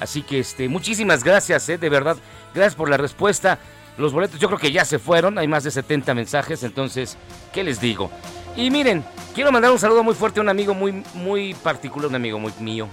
[0.00, 2.16] Así que este, muchísimas gracias, eh, de verdad.
[2.54, 3.58] Gracias por la respuesta.
[3.96, 7.16] Los boletos yo creo que ya se fueron, hay más de 70 mensajes, entonces,
[7.52, 8.10] ¿qué les digo?
[8.56, 9.04] Y miren,
[9.34, 12.52] quiero mandar un saludo muy fuerte a un amigo muy, muy particular, un amigo muy
[12.58, 12.88] mío,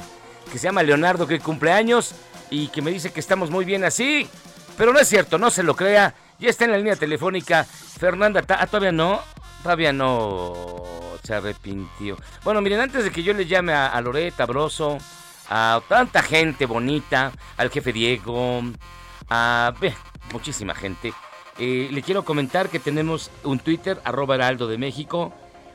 [0.51, 2.13] que se llama Leonardo, que cumple años
[2.51, 4.27] y que me dice que estamos muy bien así.
[4.77, 6.13] Pero no es cierto, no se lo crea.
[6.39, 8.43] Ya está en la línea telefónica Fernanda.
[8.49, 9.21] Ah, todavía no,
[9.63, 10.83] todavía no
[11.23, 12.17] se arrepintió.
[12.43, 14.97] Bueno, miren, antes de que yo le llame a, a Loreta, Broso,
[15.53, 18.61] a tanta gente bonita, al jefe Diego,
[19.29, 19.73] a
[20.31, 21.13] muchísima gente.
[21.59, 25.33] Eh, le quiero comentar que tenemos un Twitter, arroba Heraldo de México,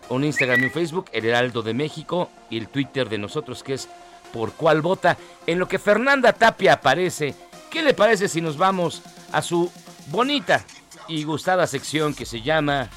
[0.08, 3.74] un Instagram y un Facebook, el Heraldo de México, y el Twitter de nosotros que
[3.74, 3.86] es
[4.32, 5.18] por cuál vota.
[5.46, 7.34] En lo que Fernanda Tapia aparece,
[7.70, 9.70] ¿qué le parece si nos vamos a su
[10.06, 10.64] bonita
[11.06, 12.88] y gustada sección que se llama...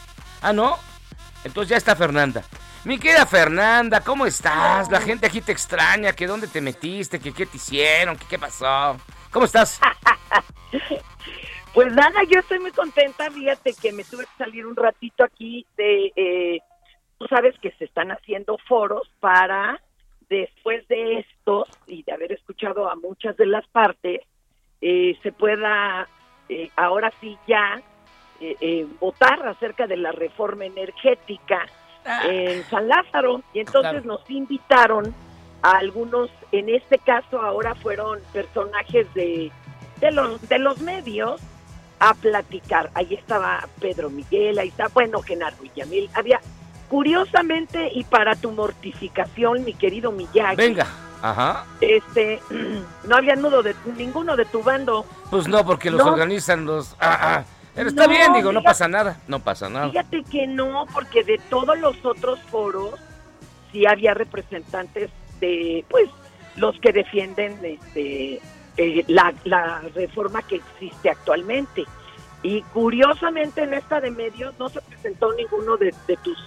[0.41, 0.77] Ah, no,
[1.43, 2.45] entonces ya está Fernanda.
[2.85, 4.89] Mi querida Fernanda, ¿cómo estás?
[4.89, 8.39] La gente aquí te extraña, que dónde te metiste, que qué te hicieron, que qué
[8.39, 8.97] pasó.
[9.31, 9.79] ¿Cómo estás?
[11.71, 15.67] Pues nada, yo estoy muy contenta, fíjate que me tuve que salir un ratito aquí
[15.77, 16.59] de, eh,
[17.19, 19.79] tú sabes que se están haciendo foros para,
[20.29, 24.21] después de estos y de haber escuchado a muchas de las partes,
[24.81, 26.07] eh, se pueda
[26.49, 27.81] eh, ahora sí ya
[28.41, 31.67] eh, eh, votar acerca de la reforma energética
[32.25, 33.41] en San Lázaro.
[33.53, 34.05] Y entonces Claro.
[34.05, 35.13] nos invitaron
[35.61, 39.51] a algunos, en este caso ahora fueron personajes de,
[39.99, 41.41] de, los, de los medios
[41.99, 42.89] a platicar.
[42.93, 46.09] Ahí estaba Pedro Miguel, ahí está, bueno, Genaro Villamil.
[46.13, 46.39] Había,
[46.89, 50.87] curiosamente, y para tu mortificación, mi querido Miyagi, Venga.
[51.21, 51.65] Ajá.
[51.81, 52.39] este,
[53.03, 55.05] no había nudo de ninguno de tu bando.
[55.29, 56.11] Pues no, porque los No.
[56.13, 56.95] organizan los...
[56.99, 57.43] ah, ah,
[57.75, 59.89] Pero está No, bien, digo, no fíjate- pasa nada, no pasa nada.
[59.89, 62.95] Fíjate que no, porque de todos los otros foros
[63.71, 66.09] sí había representantes de, pues,
[66.55, 68.41] los que defienden este,
[68.77, 71.85] eh, la, la reforma que existe actualmente.
[72.41, 76.37] Y curiosamente en esta de medios no se presentó ninguno de, de tus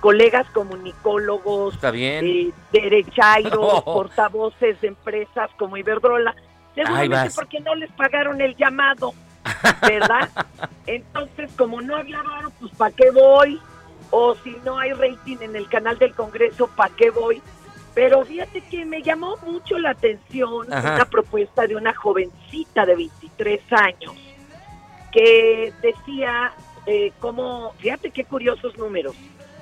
[0.00, 2.24] colegas comunicólogos, Está bien.
[2.26, 3.84] eh, derechairos, Oh.
[3.84, 6.34] portavoces de empresas como Iberdrola,
[6.74, 9.12] seguramente porque no les pagaron el llamado,
[9.82, 10.28] ¿verdad?
[10.86, 13.60] Entonces, como no hablaron, pues ¿para qué voy?
[14.10, 17.42] O si no hay rating en el canal del Congreso, ¿para qué voy?
[17.94, 20.94] Pero fíjate que me llamó mucho la atención Ajá.
[20.94, 24.14] una propuesta de una jovencita de 23 años
[25.12, 26.52] que decía
[26.86, 29.14] eh, como, fíjate qué curiosos números,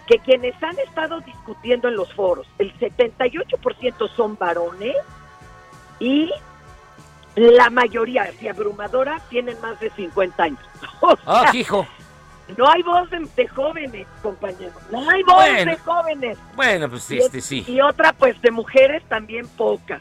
[0.07, 4.94] que quienes han estado discutiendo en los foros, el 78% son varones
[5.99, 6.31] y
[7.37, 10.61] la mayoría, así abrumadora, tienen más de 50 años.
[11.01, 11.87] O Ah, hijo.
[12.57, 14.75] No hay voz de, de jóvenes, compañeros.
[14.90, 15.70] No hay voz Bueno.
[15.72, 16.38] de jóvenes.
[16.55, 17.64] Bueno, pues Y- este sí.
[17.66, 20.01] Y otra, pues, de mujeres también pocas.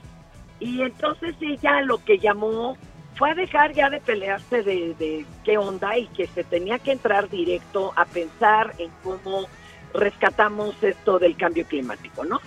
[0.60, 2.78] Y entonces ella lo que llamó
[3.16, 6.92] fue a dejar ya de pelearse de, de qué onda y que se tenía que
[6.92, 9.48] entrar directo a pensar en cómo
[9.94, 12.40] rescatamos esto del cambio climático, ¿no?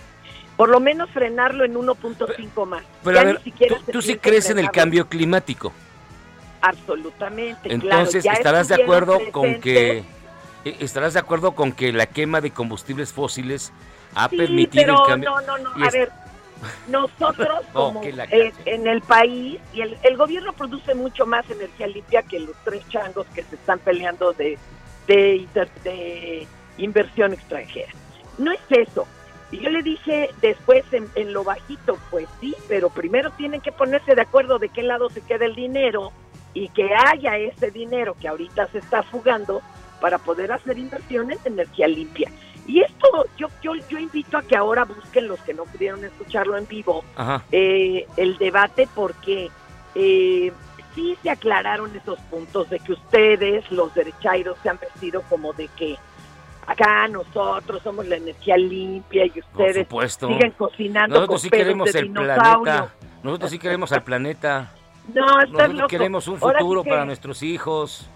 [0.59, 2.83] Por lo menos frenarlo en 1.5 más.
[3.05, 5.73] Pero Ya a ni ver, siquiera tú, sí crees en el cambio climático.
[6.61, 7.69] Absolutamente.
[7.79, 8.01] claro.
[8.01, 9.99] Entonces, Ya ¿estarás de acuerdo con que
[10.65, 13.73] eh, estarás de acuerdo con que la quema de combustibles fósiles
[14.17, 15.31] ha Sí, permitido pero el cambio?
[15.31, 15.85] no, no, no.
[15.85, 16.11] A es- ver,
[16.89, 22.23] nosotros como eh, en el país y el, el gobierno produce mucho más energía limpia
[22.25, 24.59] que los tres changos que se están peleando de
[25.07, 26.47] de
[26.79, 27.93] inversión extranjera.
[28.39, 29.07] No es eso.
[29.51, 33.73] Y yo le dije después en, en lo bajito, pues sí, pero primero tienen que
[33.73, 36.13] ponerse de acuerdo de qué lado se queda el dinero
[36.55, 39.63] y que haya ese dinero que ahorita se está fugando
[40.01, 42.31] para poder hacer inversiones en energía limpia.
[42.67, 46.57] Y esto yo, yo, yo invito a que ahora busquen los que no pudieron escucharlo
[46.59, 47.03] en vivo,
[47.51, 49.51] eh, el debate porque
[49.95, 50.53] eh,
[50.95, 55.69] sí se aclararon esos puntos de que ustedes, los derechairos, se han vestido como de
[55.69, 55.97] que
[56.69, 59.87] acá nosotros somos la energía limpia y ustedes
[60.19, 62.63] siguen cocinando Nosotros con sí queremos de el dinosaurio.
[62.63, 62.95] planeta.
[63.23, 64.73] Nosotros sí queremos al planeta.
[65.15, 65.89] No, Nosotros loco.
[65.89, 68.09] queremos un sí futuro que- para nuestros hijos.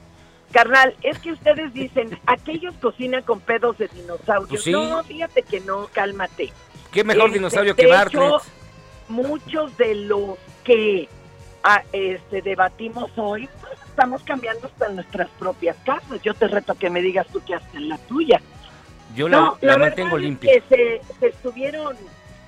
[0.53, 4.49] Carnal, es que ustedes dicen, aquellos cocinan con pedos de dinosaurios.
[4.51, 4.73] Pues sí.
[4.73, 6.53] No, fíjate que no, cálmate.
[6.93, 8.43] ¿Qué mejor Este, dinosaurio que hecho, Bartlett?
[9.09, 11.09] muchos de los que
[11.65, 13.49] ah, este, debatimos hoy,
[13.92, 16.20] estamos cambiando hasta nuestras propias casas.
[16.22, 18.40] Yo te reto a que me digas tú qué haces en la tuya.
[19.14, 20.52] Yo la, No, la la mantengo es limpia.
[20.52, 21.96] que se, se estuvieron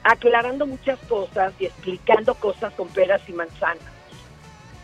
[0.03, 3.85] aclarando muchas cosas y explicando cosas con peras y manzanas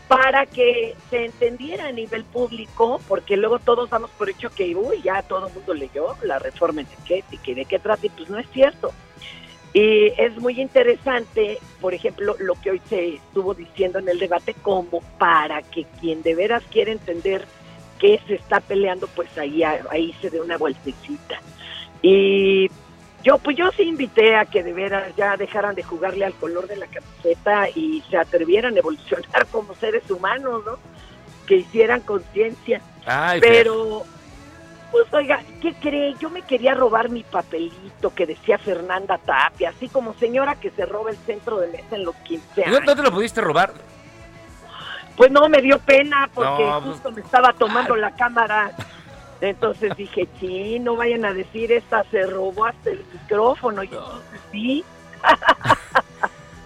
[0.09, 5.01] para que se entendiera a nivel público, porque luego todos damos por hecho que, uy,
[5.03, 8.39] ya todo el mundo leyó la reforma energética y de qué trata, y pues no
[8.39, 8.93] es cierto.
[9.73, 14.55] Y es muy interesante, por ejemplo, lo que hoy se estuvo diciendo en el debate,
[14.55, 17.47] como para que quien de veras quiere entender
[18.01, 21.41] qué se está peleando, pues ahí, ahí se dé una vueltecita.
[22.03, 22.69] Y
[23.23, 26.67] yo, pues yo sí invité a que de veras ya dejaran de jugarle al color
[26.67, 30.79] de la camiseta y se atrevieran a evolucionar como seres humanos, ¿no?
[31.47, 32.81] Que hicieran conciencia.
[33.07, 33.53] Ay, Fer.
[33.53, 34.05] Pero,
[34.91, 36.15] pues oiga, ¿qué cree?
[36.19, 40.85] Yo me quería robar mi papelito que decía Fernanda Tapia, así como señora que se
[40.87, 42.81] roba el centro de mesa en los 15 ¿No, años.
[42.87, 43.73] no te lo pudiste robar?
[45.17, 48.73] Pues no, me dio pena porque No, pues- justo me estaba tomando la cámara.
[49.43, 53.83] Entonces dije, sí, no vayan a decir, esta se robó hasta el micrófono.
[53.83, 54.85] Y entonces sí.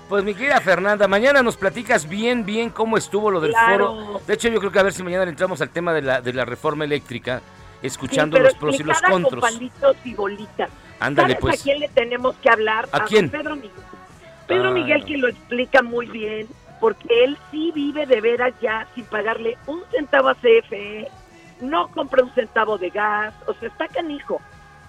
[0.09, 3.95] Pues mi querida Fernanda, mañana nos platicas bien, bien cómo estuvo lo del Claro.
[3.95, 4.20] foro.
[4.27, 6.20] De hecho, yo creo que a ver si mañana le entramos al tema de la,
[6.20, 7.41] de la reforma eléctrica,
[7.87, 9.30] escuchando Sí, pero los pros y los contras.
[9.30, 10.70] con palitos y bolitas.
[11.01, 11.61] Ándale, ¿Sabes pues.
[11.61, 12.89] a quién le tenemos que hablar?
[12.93, 13.30] ¿A don quién?
[13.30, 13.70] Pedro Miguel.
[14.47, 15.07] Pedro Ah, Miguel no.
[15.07, 16.49] que lo explica muy bien,
[16.80, 21.09] porque él sí vive de veras ya sin pagarle un centavo a CFE,
[21.61, 24.41] no compra un centavo de gas, o sea, está canijo.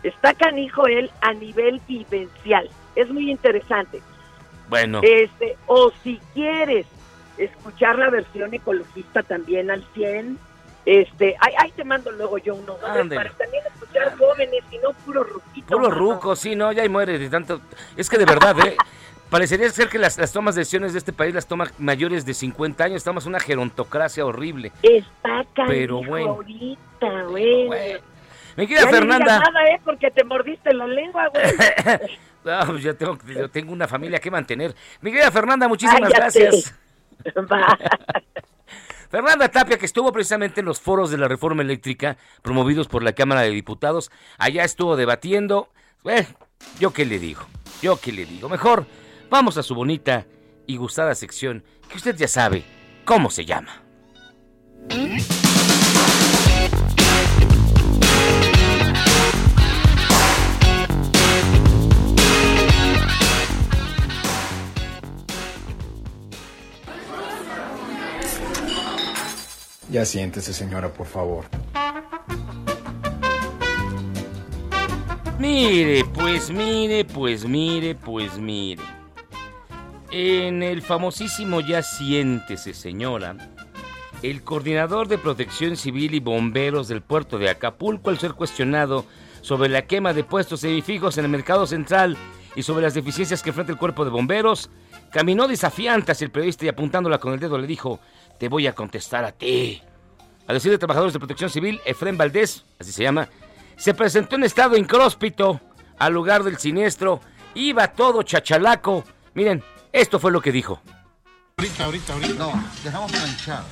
[0.04, 2.70] Está canijo él a nivel vivencial.
[2.96, 4.02] Es muy interesante.
[4.70, 6.86] Bueno, Este, o si quieres
[7.38, 10.38] escuchar la versión ecologista también al 100,
[10.86, 12.56] este, ahí, ahí te mando luego yo
[12.86, 13.16] Ándele.
[13.16, 15.68] para también escuchar jóvenes y no puro ruquito.
[15.68, 15.96] puro mano.
[15.96, 17.62] ruco, sí, no, ya ahí muere de tanto.
[17.98, 18.76] Es que de verdad, ¿eh?
[19.30, 22.34] Parecería ser que las, las tomas de decisiones de este país las toman mayores de
[22.36, 22.98] 50 años.
[22.98, 24.72] Estamos en una gerontocracia horrible.
[24.84, 26.30] Está Pero bueno.
[26.34, 27.68] ahorita, güey.
[28.56, 29.34] Mi querida Ya Fernanda.
[29.40, 29.82] digas nada, ¿eh?
[29.84, 31.44] Porque te mordiste la lengua, güey.
[32.46, 34.76] No, pues yo tengo, yo tengo una familia que mantener.
[35.02, 36.40] Mi querida Fernanda, muchísimas Cállate.
[36.44, 36.76] gracias.
[37.52, 37.76] Va.
[39.16, 43.14] Fernanda Tapia, que estuvo precisamente en los foros de la reforma eléctrica promovidos por la
[43.14, 45.70] Cámara de Diputados, allá estuvo debatiendo.
[46.04, 46.28] Eh,
[46.82, 47.40] yo qué le digo,
[47.82, 48.50] yo qué le digo.
[48.50, 48.86] Mejor
[49.30, 50.26] vamos a su bonita
[50.68, 52.66] y gustada sección, que usted ya sabe
[53.06, 53.84] cómo se llama.
[69.96, 71.46] Ya siéntese, señora, por favor.
[75.40, 78.84] Mire, pues mire, pues mire, pues mire.
[80.12, 83.38] En el famosísimo Ya siéntese, señora,
[84.22, 89.06] el coordinador de protección civil y bomberos del puerto de Acapulco, al ser cuestionado
[89.40, 92.18] sobre la quema de puestos semifijos en el mercado central
[92.54, 94.70] y sobre las deficiencias que enfrenta el cuerpo de bomberos,
[95.12, 98.02] caminó desafiante hacia el periodista y apuntándola con el dedo le dijo,
[98.38, 99.82] te voy a contestar a ti.
[100.48, 103.28] A decir de trabajadores de protección civil, Efren Valdés, así se llama,
[103.78, 105.60] se presentó en estado incróspito
[105.98, 107.20] al lugar del siniestro,
[107.56, 109.04] iba todo chachalaco.
[109.34, 110.82] Miren, esto fue lo que dijo.
[111.58, 112.34] Ahorita, ahorita, ahorita.
[112.36, 113.64] No, dejamos planchar.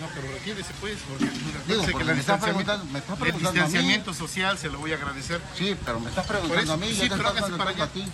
[0.00, 3.18] No, pero retírese pues, porque mira, Digo, porque que me está preguntando- me está el
[3.20, 3.58] preguntando a mí.
[3.60, 5.40] distanciamiento social se lo voy a agradecer.
[5.56, 7.84] Sí, pero me estás preguntando eso- a mí, yo sí, te pero estoy hágase para
[7.84, 8.04] a ti.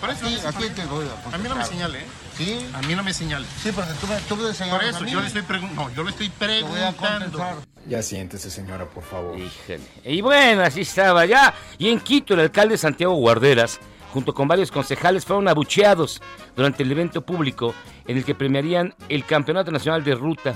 [0.00, 2.06] Por eso a ti, a te voy a A mí no me señale, ¿eh?
[2.36, 2.66] ¿Sí?
[2.74, 3.46] A mí no me señale.
[3.62, 5.10] Sí, porque tú me, tú me Por a eso, mí.
[5.10, 5.84] yo le estoy preguntando.
[5.88, 7.62] No, yo le estoy preguntando.
[7.86, 9.38] Ya siéntese, señora, por favor.
[9.38, 9.80] Híjole.
[10.04, 11.54] Y bueno, así estaba ya.
[11.78, 13.78] Y en Quito, el alcalde Santiago Guarderas,
[14.12, 16.20] junto con varios concejales, fueron abucheados
[16.56, 17.74] durante el evento público
[18.06, 20.54] en el que premiarían el Campeonato Nacional de Ruta.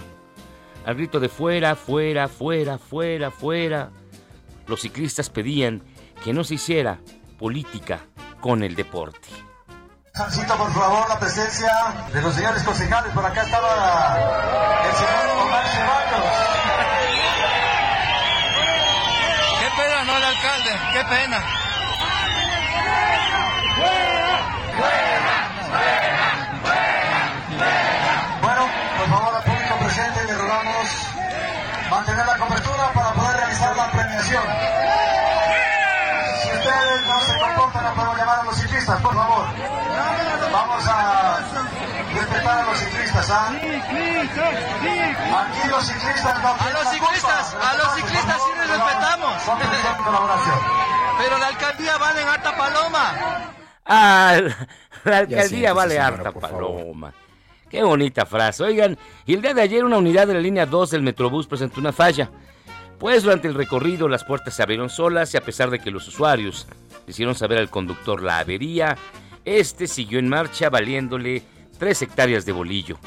[0.85, 3.91] Al grito de fuera, fuera, fuera, fuera, fuera,
[4.67, 5.83] los ciclistas pedían
[6.25, 6.99] que no se hiciera
[7.39, 8.07] política
[8.41, 9.29] con el deporte.
[10.19, 11.73] Solicito por favor la presencia
[12.13, 13.13] de los señores concejales.
[13.13, 14.19] Por acá estaba
[14.85, 16.25] el señor Omar Ceballos.
[19.61, 21.41] Qué pena, no el alcalde, qué pena.
[24.77, 26.08] Bueno,
[42.49, 43.49] respetar a los ciclistas, ¿ah?
[45.41, 49.43] Aquí los ciclistas no A los ciclistas, a los ciclistas sí les respetamos.
[51.19, 53.55] Pero la alcaldía vale en alta paloma.
[53.85, 54.41] Ah,
[55.05, 56.51] la alcaldía vale señora, harta favor.
[56.51, 57.15] paloma.
[57.71, 58.65] Qué bonita frase.
[58.65, 58.97] Oigan,
[59.27, 61.93] y el día de ayer una unidad de la línea 2 del Metrobús presentó una
[61.93, 62.31] falla.
[62.99, 66.09] Pues durante el recorrido las puertas se abrieron solas y a pesar de que los
[66.09, 66.67] usuarios
[67.07, 68.97] hicieron saber al conductor la avería,
[69.45, 71.45] este siguió en marcha valiéndole
[71.79, 72.99] 3 hectáreas de bolillo.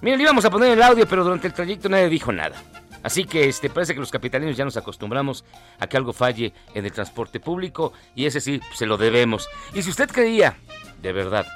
[0.00, 2.56] Miren, le íbamos a poner el audio, pero durante el trayecto nadie dijo nada.
[3.02, 5.44] Así que este, parece que los capitalinos ya nos acostumbramos
[5.78, 9.48] a que algo falle en el transporte público y ese sí se lo debemos.
[9.74, 10.56] Y si usted creía,
[11.00, 11.46] de verdad,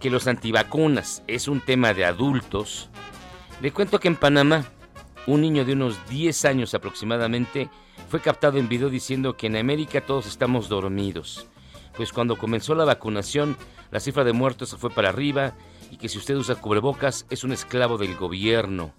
[0.00, 2.88] que los antivacunas es un tema de adultos,
[3.60, 4.64] le cuento que en Panamá
[5.26, 7.68] un niño de unos 10 años aproximadamente
[8.08, 11.46] fue captado en video diciendo que en América todos estamos dormidos.
[11.96, 13.56] Pues cuando comenzó la vacunación,
[13.90, 15.54] la cifra de muertos fue para arriba
[15.90, 18.92] y que si usted usa cubrebocas es un esclavo del gobierno.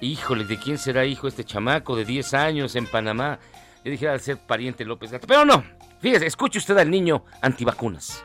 [0.00, 3.38] Híjole, ¿de quién será hijo este chamaco de 10 años en Panamá?
[3.84, 5.26] Yo dije al ser pariente López Gato.
[5.26, 5.64] Pero no,
[6.00, 8.24] fíjese, escuche usted al niño antivacunas.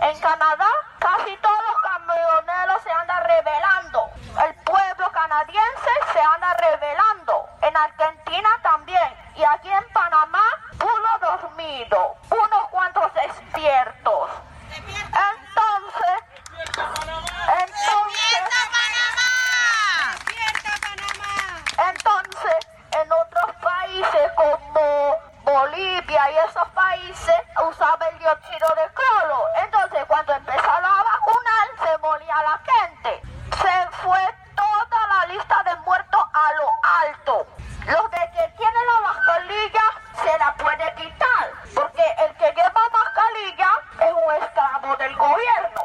[0.00, 1.79] En Canadá, casi todos
[2.82, 4.10] se andan rebelando.
[4.46, 7.48] El pueblo canadiense se anda rebelando.
[7.62, 9.14] En Argentina también.
[9.36, 10.44] Y aquí en Panamá,
[10.80, 12.16] uno dormido.
[12.30, 14.30] Unos cuantos despiertos.
[14.72, 16.20] Entonces.
[17.48, 18.20] Entonces.
[21.88, 27.34] Entonces, en otros países como Bolivia y esos países
[27.68, 29.44] usaba el dióxido de cloro.
[29.64, 31.19] Entonces, cuando empezaron a
[31.98, 33.20] moría la gente.
[33.50, 34.20] Se fue
[34.56, 36.68] toda la lista de muertos a lo
[37.08, 37.46] alto.
[37.86, 39.82] Los de que tienen la mascarilla
[40.22, 43.70] se la puede quitar, porque el que lleva mascarilla
[44.06, 45.80] es un esclavo del gobierno.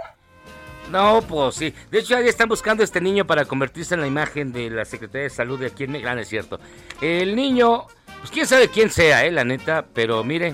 [0.89, 1.71] No, pues sí.
[1.89, 4.85] De hecho, ya están buscando a este niño para convertirse en la imagen de la
[4.85, 6.09] Secretaría de Salud de aquí en México.
[6.11, 6.59] Ah, es cierto.
[7.01, 7.87] El niño,
[8.19, 9.83] pues quién sabe quién sea, eh, la neta.
[9.93, 10.53] Pero mire,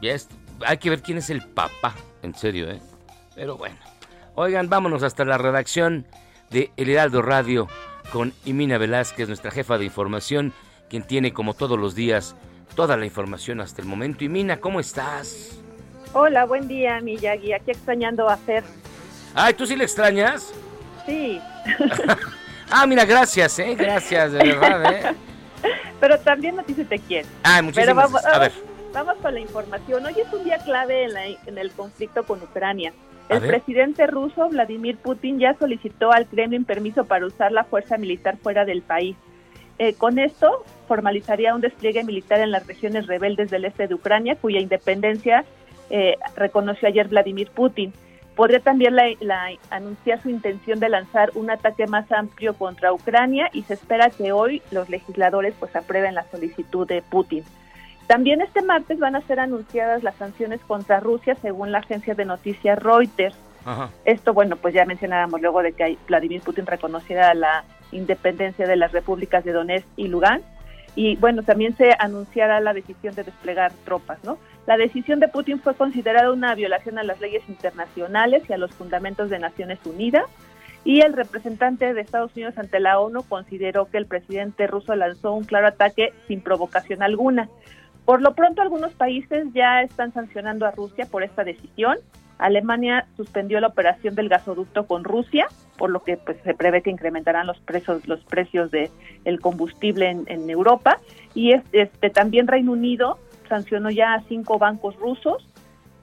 [0.00, 0.28] ya es-
[0.64, 1.94] hay que ver quién es el papá.
[2.22, 2.80] En serio, eh.
[3.34, 3.76] Pero bueno.
[4.34, 6.06] Oigan, vámonos hasta la redacción
[6.50, 7.68] de El Heraldo Radio
[8.12, 10.52] con Imina Velázquez, nuestra jefa de información,
[10.90, 12.34] quien tiene como todos los días
[12.74, 14.24] toda la información hasta el momento.
[14.24, 15.58] Imina, ¿cómo estás?
[16.12, 17.52] Hola, buen día, Miyagi.
[17.52, 18.64] Aquí extrañando a Fer.
[19.34, 20.52] Ay, ¿tú sí le extrañas?
[21.06, 21.40] Sí.
[22.70, 23.74] ah, mira, gracias, ¿eh?
[23.76, 25.14] Gracias, de verdad, ¿eh?
[26.00, 27.26] Pero también a ti se te quiere.
[27.44, 28.34] Ah, muchísimas vamos, gracias.
[28.34, 28.52] A ver.
[28.92, 30.06] Vamos con la información.
[30.06, 32.92] Hoy es un día clave en, la- en el conflicto con Ucrania.
[33.28, 38.36] El presidente ruso Vladimir Putin ya solicitó al Kremlin permiso para usar la fuerza militar
[38.36, 39.16] fuera del país.
[39.78, 44.36] Eh, con esto formalizaría un despliegue militar en las regiones rebeldes del este de Ucrania,
[44.36, 45.44] cuya independencia
[45.90, 47.92] eh, reconoció ayer Vladimir Putin.
[48.36, 53.48] Podría también la- la- anunciar su intención de lanzar un ataque más amplio contra Ucrania
[53.52, 57.44] y se espera que hoy los legisladores pues aprueben la solicitud de Putin.
[58.06, 62.24] También este martes van a ser anunciadas las sanciones contra Rusia según la agencia de
[62.24, 63.36] noticias Reuters.
[63.64, 63.90] Ajá.
[64.04, 68.92] Esto, bueno, pues ya mencionábamos luego de que Vladimir Putin reconociera la independencia de las
[68.92, 70.44] repúblicas de Donetsk y Lugansk.
[70.96, 74.38] Y bueno, también se anunciará la decisión de desplegar tropas, ¿no?
[74.66, 78.72] La decisión de Putin fue considerada una violación a las leyes internacionales y a los
[78.72, 80.24] fundamentos de Naciones Unidas.
[80.84, 85.32] Y el representante de Estados Unidos ante la ONU consideró que el presidente ruso lanzó
[85.32, 87.48] un claro ataque sin provocación alguna.
[88.04, 91.98] Por lo pronto, algunos países ya están sancionando a Rusia por esta decisión.
[92.38, 95.46] Alemania suspendió la operación del gasoducto con Rusia,
[95.78, 98.90] por lo que pues, se prevé que incrementarán los precios los precios de
[99.24, 100.98] el combustible en, en Europa.
[101.34, 105.48] Y es- este también Reino Unido sancionó ya a cinco bancos rusos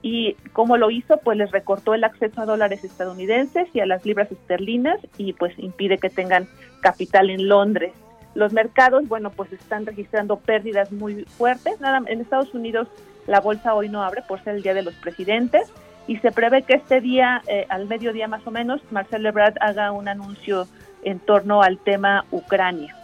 [0.00, 4.04] y cómo lo hizo, pues les recortó el acceso a dólares estadounidenses y a las
[4.04, 6.48] libras esterlinas y pues impide que tengan
[6.80, 7.92] capital en Londres.
[8.34, 11.80] Los mercados, bueno, pues están registrando pérdidas muy fuertes.
[11.80, 12.88] Nada, en Estados Unidos
[13.26, 15.70] la bolsa hoy no abre por ser el Día de los Presidentes
[16.06, 19.92] y se prevé que este día, eh, al mediodía más o menos, Marcelo Ebrard haga
[19.92, 20.66] un anuncio
[21.02, 22.96] en torno al tema Ucrania.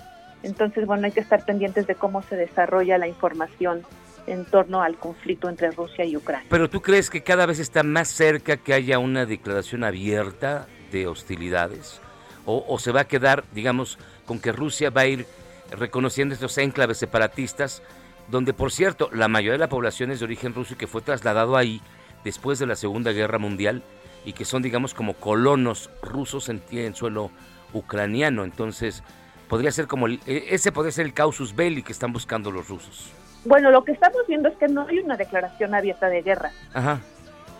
[0.42, 3.82] Entonces, bueno, hay que estar pendientes de cómo se desarrolla la información
[4.26, 6.46] en torno al conflicto entre Rusia y Ucrania.
[6.50, 11.06] Pero tú crees que cada vez está más cerca que haya una declaración abierta de
[11.06, 12.00] hostilidades?
[12.44, 13.98] ¿O, o se va a quedar, digamos,
[14.28, 15.26] con que Rusia va a ir
[15.72, 17.82] reconociendo estos enclaves separatistas,
[18.28, 21.00] donde, por cierto, la mayoría de la población es de origen ruso y que fue
[21.00, 21.80] trasladado ahí
[22.24, 23.82] después de la Segunda Guerra Mundial
[24.24, 27.30] y que son, digamos, como colonos rusos en, en suelo
[27.72, 28.44] ucraniano?
[28.44, 29.02] Entonces,
[29.48, 32.68] podría ser como, el- e- ese podría ser el causus belli que están buscando los
[32.68, 33.10] rusos.
[33.46, 37.00] Bueno, lo que estamos viendo es que no hay una declaración abierta de guerra, Ajá.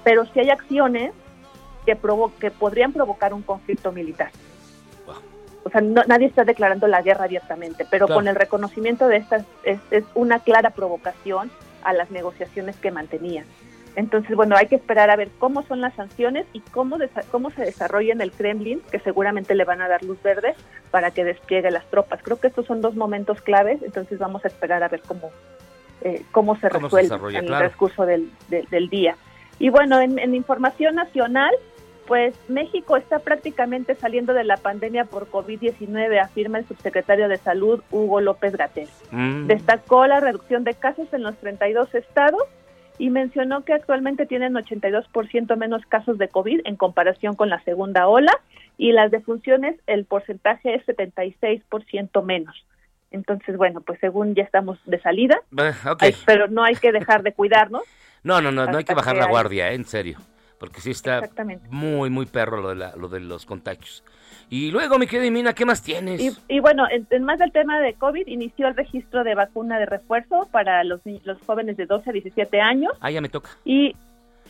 [0.04, 1.12] pero sí hay acciones
[1.86, 4.30] que, provo que podrían provocar un conflicto militar.
[5.68, 8.18] O sea, no- nadie está declarando la guerra abiertamente, pero Claro.
[8.20, 11.50] con el reconocimiento de estas es, es una clara provocación
[11.84, 13.44] a las negociaciones que mantenían.
[13.96, 16.96] Entonces, bueno, hay que esperar a ver cómo son las sanciones y cómo,
[17.30, 20.54] cómo se desarrolla en el Kremlin, que seguramente le van a dar luz verde
[20.90, 22.22] para que despliegue las tropas.
[22.22, 25.30] Creo que estos son dos momentos claves, entonces vamos a esperar a ver cómo,
[26.00, 27.40] eh, cómo se Cómo resuelve en claro.
[27.40, 29.16] el transcurso del, del- del día.
[29.58, 31.52] Y bueno, en, en información nacional,
[32.08, 37.82] pues México está prácticamente saliendo de la pandemia por COVID-19, afirma el subsecretario de Salud,
[37.90, 38.88] Hugo López Gatel.
[39.10, 39.46] Mm.
[39.46, 42.42] Destacó la reducción de casos en los 32 estados
[42.96, 48.08] y mencionó que actualmente tienen 82% menos casos de COVID en comparación con la segunda
[48.08, 48.32] ola
[48.78, 52.64] y las defunciones el porcentaje es 76% menos.
[53.10, 55.40] Entonces, bueno, pues según ya estamos de salida,
[55.86, 56.02] ok.
[56.02, 57.82] hay- pero no hay que dejar de cuidarnos.
[58.24, 59.74] No, no, no, no hay que bajar que la guardia, ¿eh?
[59.76, 60.18] en serio.
[60.58, 61.20] Porque sí está
[61.70, 64.02] muy, muy perro lo de, la- lo de los contagios.
[64.50, 66.20] Y luego, mi querida Mina, ¿qué más tienes?
[66.20, 69.78] Y, y bueno, en, en más del tema de COVID, inició el registro de vacuna
[69.78, 72.92] de refuerzo para los, los jóvenes de 12 a 17 años.
[73.00, 73.50] Ah, ya me toca.
[73.64, 73.94] Y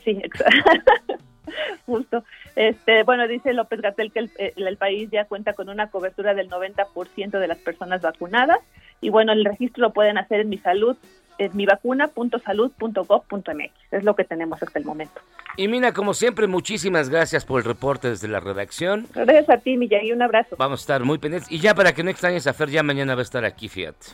[0.04, 0.22] sí,
[1.86, 2.24] justo.
[2.56, 6.34] Este, bueno, dice López Gatel que el, el- el país ya cuenta con una cobertura
[6.34, 8.58] del 90% de las personas vacunadas.
[9.00, 10.96] Y bueno, el registro lo pueden hacer en mi salud,
[11.38, 13.92] en mivacuna.salud.gov.mx.
[13.92, 15.20] Es lo que tenemos hasta el momento.
[15.56, 19.06] Y Mina, como siempre, muchísimas gracias por el reporte desde la redacción.
[19.14, 20.56] Gracias a ti, Miyagi, un abrazo.
[20.58, 21.50] Vamos a estar muy pendientes.
[21.50, 24.06] Y ya para que no extrañes a Fer, ya mañana va a estar aquí, fíjate.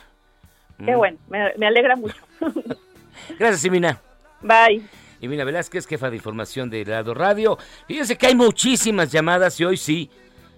[0.83, 0.97] Qué Mm.
[0.97, 2.15] bueno, me, me alegra mucho.
[3.39, 3.99] Gracias, y Mina.
[4.41, 4.81] Bye.
[5.21, 7.57] Y Mina Velázquez, jefa de información de Lado Radio.
[7.87, 10.09] Fíjense que hay muchísimas llamadas y hoy sí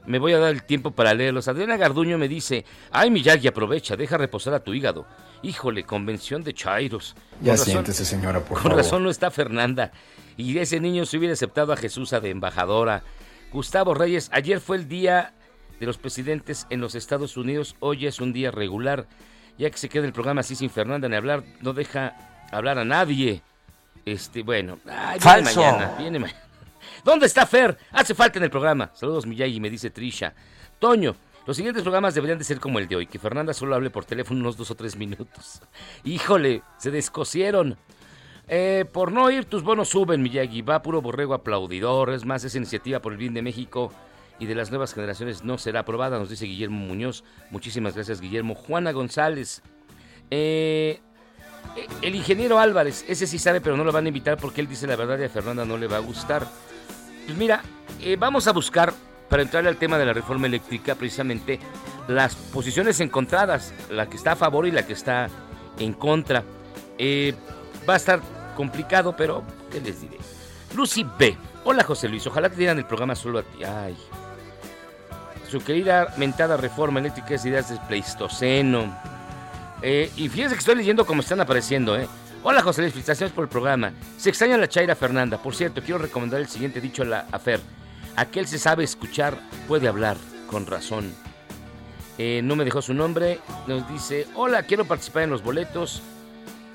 [0.06, 1.48] me voy a dar el tiempo para leerlos.
[1.48, 5.06] Adriana Garduño me dice, ay Miyagi, aprovecha, deja reposar a tu hígado.
[5.44, 7.16] Híjole, convención de Chairos.
[7.42, 8.78] Ya Con razón- siéntese, señora, por Con favor.
[8.78, 9.92] razón no está Fernanda.
[10.36, 13.04] Y ese niño se hubiera aceptado a Jesús de embajadora.
[13.52, 15.34] Gustavo Reyes, ayer fue el día
[15.80, 17.76] de los presidentes en los Estados Unidos.
[17.80, 19.08] Hoy es un día regular.
[19.58, 22.16] Ya que se queda el programa así sin Fernanda ni hablar, no deja
[22.52, 23.42] hablar a nadie.
[24.06, 25.62] Este, bueno, ay, viene Falso.
[25.62, 26.40] mañana, viene mañana.
[27.04, 27.78] ¿Dónde está Fer?
[27.92, 28.92] Hace falta en el programa.
[28.94, 30.34] Saludos, Miyagi, me dice Trisha.
[30.80, 31.16] Toño,
[31.48, 34.04] los siguientes programas deberían de ser como el de hoy, que Fernanda solo hable por
[34.04, 35.62] teléfono unos dos o tres minutos.
[36.04, 37.78] Híjole, se descosieron.
[38.50, 40.62] Eh, por no ir, tus bonos suben, Miyagi.
[40.62, 42.10] Va puro borrego aplaudidor.
[42.10, 43.94] Es más, esa iniciativa por el bien de México
[44.40, 47.24] y de las nuevas generaciones no será aprobada, nos dice Guillermo Muñoz.
[47.50, 48.54] Muchísimas gracias, Guillermo.
[48.54, 49.62] Juana González.
[50.30, 51.00] Eh,
[51.78, 54.68] eh, el ingeniero Álvarez, ese sí sabe, pero no lo van a invitar porque él
[54.68, 56.46] dice la verdad y a Fernanda no le va a gustar.
[57.26, 57.64] Pues mira,
[58.20, 58.94] vamos a buscar,
[59.30, 61.60] para entrar al tema de la reforma eléctrica, precisamente
[62.08, 65.28] las posiciones encontradas, la que está a favor y la que está
[65.80, 66.44] en contra.
[66.98, 67.34] Eh,
[67.88, 68.22] va a estar
[68.56, 70.18] complicado, pero ¿qué les diré?
[70.76, 71.38] Lucy B.
[71.64, 73.64] Hola José Luis, ojalá te dieran el programa solo a ti.
[73.64, 73.98] Ay.
[75.50, 78.98] Su querida mentada reforma eléctrica es ideas del Pleistoceno.
[79.82, 82.08] Eh, y fíjense que estoy leyendo como están apareciendo, ¿eh?
[82.44, 83.92] Hola José Luis, felicitaciones por el programa.
[84.18, 85.38] Se extraña la Chaira Fernanda.
[85.38, 87.60] Por cierto, quiero recomendar el siguiente dicho a la Afer.
[88.18, 90.18] Aquel se sabe escuchar, puede hablar
[90.50, 91.14] con razón.
[92.18, 93.40] Eh, no me dejó su nombre.
[93.68, 96.02] Nos dice, hola, quiero participar en los boletos.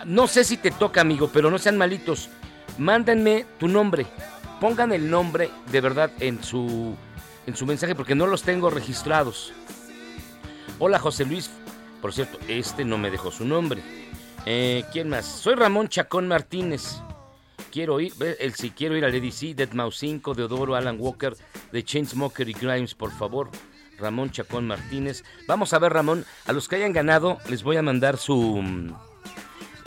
[0.07, 2.31] No sé si te toca, amigo, pero no sean malitos.
[2.79, 4.07] Mándenme tu nombre.
[4.61, 6.95] Pongan el nombre de verdad en su,
[7.45, 9.53] en su mensaje porque no los tengo registrados.
[10.79, 11.51] Hola José Luis.
[12.01, 13.83] Por cierto, este no me dejó su nombre.
[14.47, 15.27] Eh, ¿Quién más?
[15.27, 17.03] Soy Ramón Chacón Martínez.
[17.73, 21.35] Quiero ir, el si quiero ir al EDC, Dead Mouse 5, Deodoro, Alan Walker,
[21.73, 23.49] de Chainsmoker y Grimes, por favor.
[23.99, 25.25] Ramón Chacón Martínez.
[25.49, 28.95] Vamos a ver, Ramón, a los que hayan ganado les voy a mandar su, mm,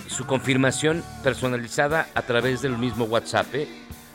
[0.09, 3.53] su confirmación personalizada a través del mismo WhatsApp.
[3.53, 3.67] ¿eh?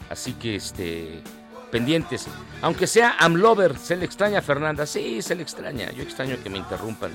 [0.09, 1.23] Así que, este,
[1.71, 2.27] pendientes.
[2.63, 4.85] Aunque sea Amlover, ¿se le extraña Fernanda?
[4.85, 5.93] Sí, se le extraña.
[5.93, 7.13] Yo extraño que me interrumpan.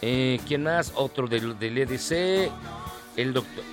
[0.00, 0.92] Eh, ¿Quién más?
[0.94, 2.50] Otro del, del EDC.
[3.16, 3.64] El doctor.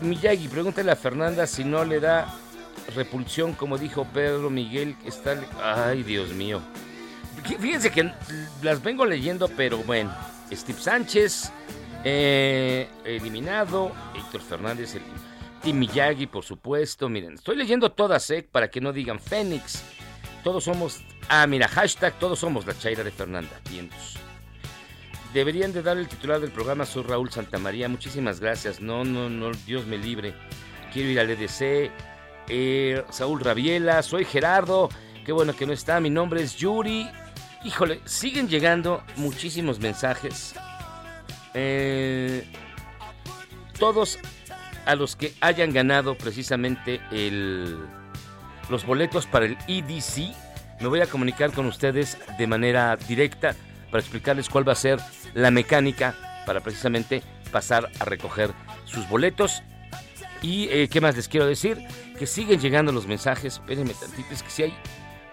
[0.00, 2.34] Miyagi, pregúntale a Fernanda si no le da
[2.94, 4.96] repulsión, como dijo Pedro Miguel.
[5.04, 5.38] Está...
[5.62, 6.60] Ay, Dios mío.
[7.44, 8.12] Fíjense que
[8.62, 10.12] las vengo leyendo, pero bueno.
[10.52, 11.52] Steve Sánchez,
[12.04, 13.92] eh, eliminado.
[14.16, 15.02] Héctor Fernández, el,
[15.62, 17.08] Tim Miyagi, por supuesto.
[17.08, 18.46] Miren, estoy leyendo todas, ¿eh?
[18.50, 19.82] Para que no digan Fénix.
[20.42, 21.02] Todos somos.
[21.28, 23.60] Ah, mira, hashtag todos somos la chaira de Fernanda.
[23.70, 24.18] Vientos.
[25.32, 27.88] Deberían de dar el titular del programa, soy Raúl Santamaría.
[27.88, 28.80] Muchísimas gracias.
[28.80, 30.34] No, no, no, Dios me libre.
[30.92, 31.92] Quiero ir al EDC.
[32.48, 34.88] Eh, Saúl Rabiela, soy Gerardo.
[35.24, 36.00] Qué bueno que no está.
[36.00, 37.08] Mi nombre es Yuri.
[37.64, 40.54] Híjole, siguen llegando muchísimos mensajes.
[41.54, 42.44] Eh,
[43.78, 44.18] todos
[44.84, 47.78] a los que hayan ganado precisamente el,
[48.68, 50.34] los boletos para el EDC,
[50.80, 53.54] me voy a comunicar con ustedes de manera directa
[53.90, 54.98] para explicarles cuál va a ser
[55.34, 56.14] la mecánica
[56.46, 57.22] para precisamente
[57.52, 58.52] pasar a recoger
[58.84, 59.62] sus boletos.
[60.42, 61.78] Y eh, qué más les quiero decir,
[62.18, 64.74] que siguen llegando los mensajes, espérenme tantito, es que si hay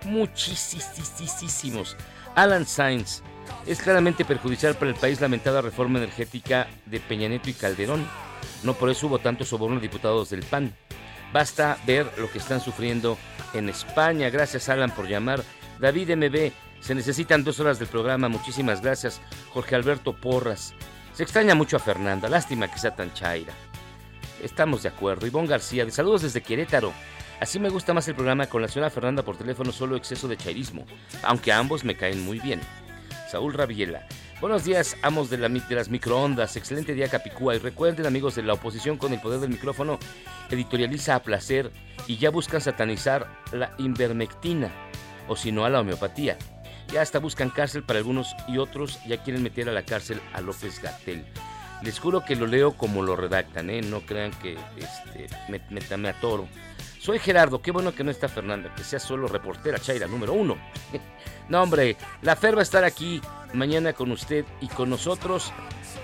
[0.06, 1.96] muchísimos.
[2.36, 3.22] Alan Sainz,
[3.66, 8.06] es claramente perjudicial para el país lamentada reforma energética de Peña Nieto y Calderón.
[8.64, 10.74] No por eso hubo tanto soborno de diputados del PAN.
[11.34, 13.18] Basta ver lo que están sufriendo
[13.54, 14.30] en España.
[14.30, 15.44] Gracias, Alan, por llamar.
[15.80, 16.52] David MB,
[16.88, 18.30] se necesitan dos horas del programa.
[18.30, 19.20] Muchísimas gracias.
[19.52, 20.74] Jorge Alberto Porras.
[21.14, 22.30] Se extraña mucho a Fernanda.
[22.30, 23.52] Lástima que sea tan chaira.
[24.42, 25.28] Estamos de acuerdo.
[25.28, 26.94] Ivonne García, de saludos desde Querétaro.
[27.42, 30.38] Así me gusta más el programa con la señora Fernanda por teléfono, solo exceso de
[30.38, 30.86] chairismo.
[31.24, 32.62] Aunque ambos me caen muy bien.
[33.30, 34.08] Saúl Rabiela.
[34.40, 36.56] Buenos días, amos de, de, las microondas.
[36.56, 37.58] Excelente día, Capicúa.
[37.58, 40.00] Y recuerden, amigos de la oposición, con el poder del micrófono,
[40.50, 41.70] editorializa a placer
[42.08, 44.72] y ya buscan satanizar la invermectina,
[45.28, 46.38] o si no, a la homeopatía.
[46.92, 50.42] Ya hasta buscan cárcel para algunos y otros ya quieren meter a la cárcel a
[50.42, 51.26] López Gatel.
[51.84, 53.82] Les juro que lo leo como lo redactan, ¿eh?
[53.82, 56.48] No crean que este, me, me, me atoro.
[57.00, 60.58] Soy Gerardo, qué bueno que no está Fernanda, que sea solo reportera Chaira número uno.
[61.50, 63.22] no, hombre, la Fer va a estar aquí
[63.54, 65.54] mañana con usted y con nosotros.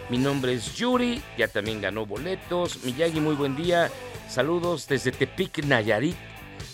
[0.09, 2.83] Mi nombre es Yuri, ya también ganó boletos.
[2.83, 3.89] Miyagi, muy buen día.
[4.29, 6.15] Saludos desde Tepic, Nayarit.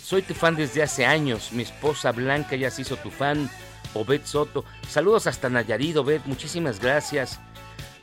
[0.04, 1.52] Soy tu fan desde hace años.
[1.52, 3.50] Mi esposa Blanca ya se hizo tu fan.
[3.94, 4.66] Obed Soto.
[4.88, 6.22] Saludos hasta Nayarit, Obed.
[6.26, 7.40] Muchísimas gracias.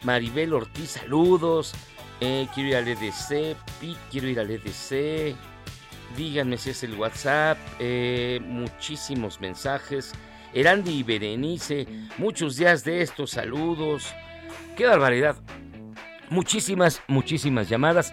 [0.02, 1.74] Maribel Ortiz, saludos.
[2.20, 3.56] Eh, quiero ir al EDC.
[3.80, 5.36] Pete, quiero ir al EDC.
[6.16, 7.58] Díganme si es el WhatsApp.
[7.78, 10.12] Eh, muchísimos mensajes.
[10.54, 11.86] Erandi y Berenice.
[12.18, 14.06] Muchos días de estos saludos.
[14.76, 15.36] Qué barbaridad.
[16.30, 18.12] Muchísimas, muchísimas llamadas.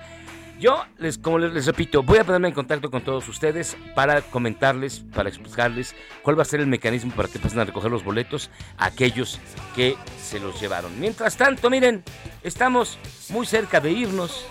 [0.63, 5.03] Yo, les, como les, repito, voy a ponerme en contacto con todos ustedes para comentarles,
[5.13, 8.49] para explicarles cuál va a ser el mecanismo para que pasen a recoger los boletos
[8.77, 9.41] a aquellos
[9.75, 10.97] que se los llevaron.
[11.01, 12.01] Mientras tanto, miren,
[12.43, 12.97] estamos
[13.27, 14.45] muy cerca de irnos.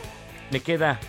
[0.51, 1.01] Me queda,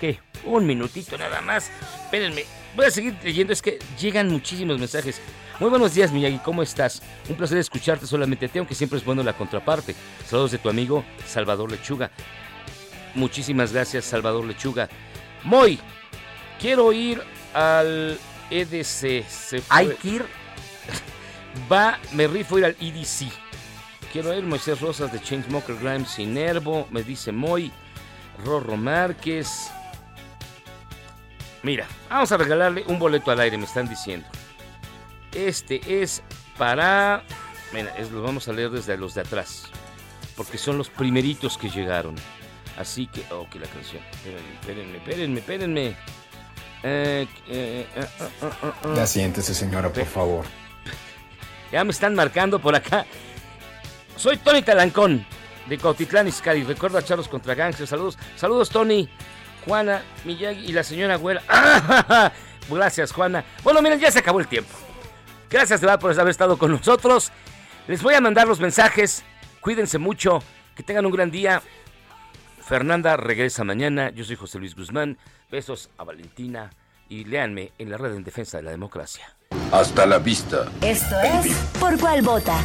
[0.00, 0.20] ¿qué?
[0.44, 1.72] Un minutito nada más.
[2.04, 2.44] Espérenme,
[2.76, 5.20] voy a seguir leyendo, es que llegan muchísimos mensajes.
[5.58, 7.02] Muy buenos días, Miyagi, ¿cómo estás?
[7.28, 9.96] Un placer escucharte solamente a ti, aunque siempre es bueno la contraparte.
[10.24, 12.12] Saludos de tu amigo Salvador Lechuga.
[13.16, 14.88] Muchísimas gracias, Salvador Lechuga.
[15.42, 15.80] Moy,
[16.60, 17.22] quiero ir
[17.54, 18.18] al
[18.50, 19.24] EDC.
[19.70, 20.26] Hay que ir
[21.72, 23.28] Va, me rifo ir al EDC.
[24.12, 26.86] Quiero ir Moisés Rosas de Chainsmoker Grimes sin Nervo.
[26.90, 27.72] Me dice Moy.
[28.44, 29.70] Rorro Márquez.
[31.62, 34.26] Mira, vamos a regalarle un boleto al aire, me están diciendo.
[35.32, 36.22] Este es
[36.56, 37.22] para.
[37.72, 39.64] Mira, es, vamos a leer desde los de atrás.
[40.36, 42.14] Porque son los primeritos que llegaron.
[42.76, 43.24] Así que.
[43.30, 44.02] Oh, que la canción.
[44.12, 45.96] Espérenme, espérenme, espérenme, espérenme.
[46.82, 48.06] Eh, eh, eh,
[48.42, 48.94] ah, ah.
[48.94, 50.44] Ya siéntese, señora, por favor.
[51.72, 53.04] Ya me están marcando por acá.
[54.14, 55.26] Soy Tony Talancón,
[55.68, 56.62] de Cautitlán, Izcalli.
[56.62, 57.90] Recuerdo a Charlos contra Gangsters.
[57.90, 59.08] Saludos, saludos, Tony.
[59.64, 61.42] Juana, Miyagi y la señora Güera.
[62.70, 63.44] Gracias, Juana.
[63.64, 64.70] Bueno, miren, ya se acabó el tiempo.
[65.50, 67.32] Gracias de verdad por haber estado con nosotros.
[67.88, 69.24] Les voy a mandar los mensajes.
[69.60, 70.42] Cuídense mucho.
[70.76, 71.62] Que tengan un gran día.
[72.66, 74.10] Fernanda regresa mañana.
[74.10, 75.18] Yo soy José Luis Guzmán.
[75.52, 76.70] Besos a Valentina.
[77.08, 79.36] Y léanme en la red en defensa de la democracia.
[79.70, 80.66] Hasta la vista.
[80.82, 82.58] Esto es Por Cuál Vota.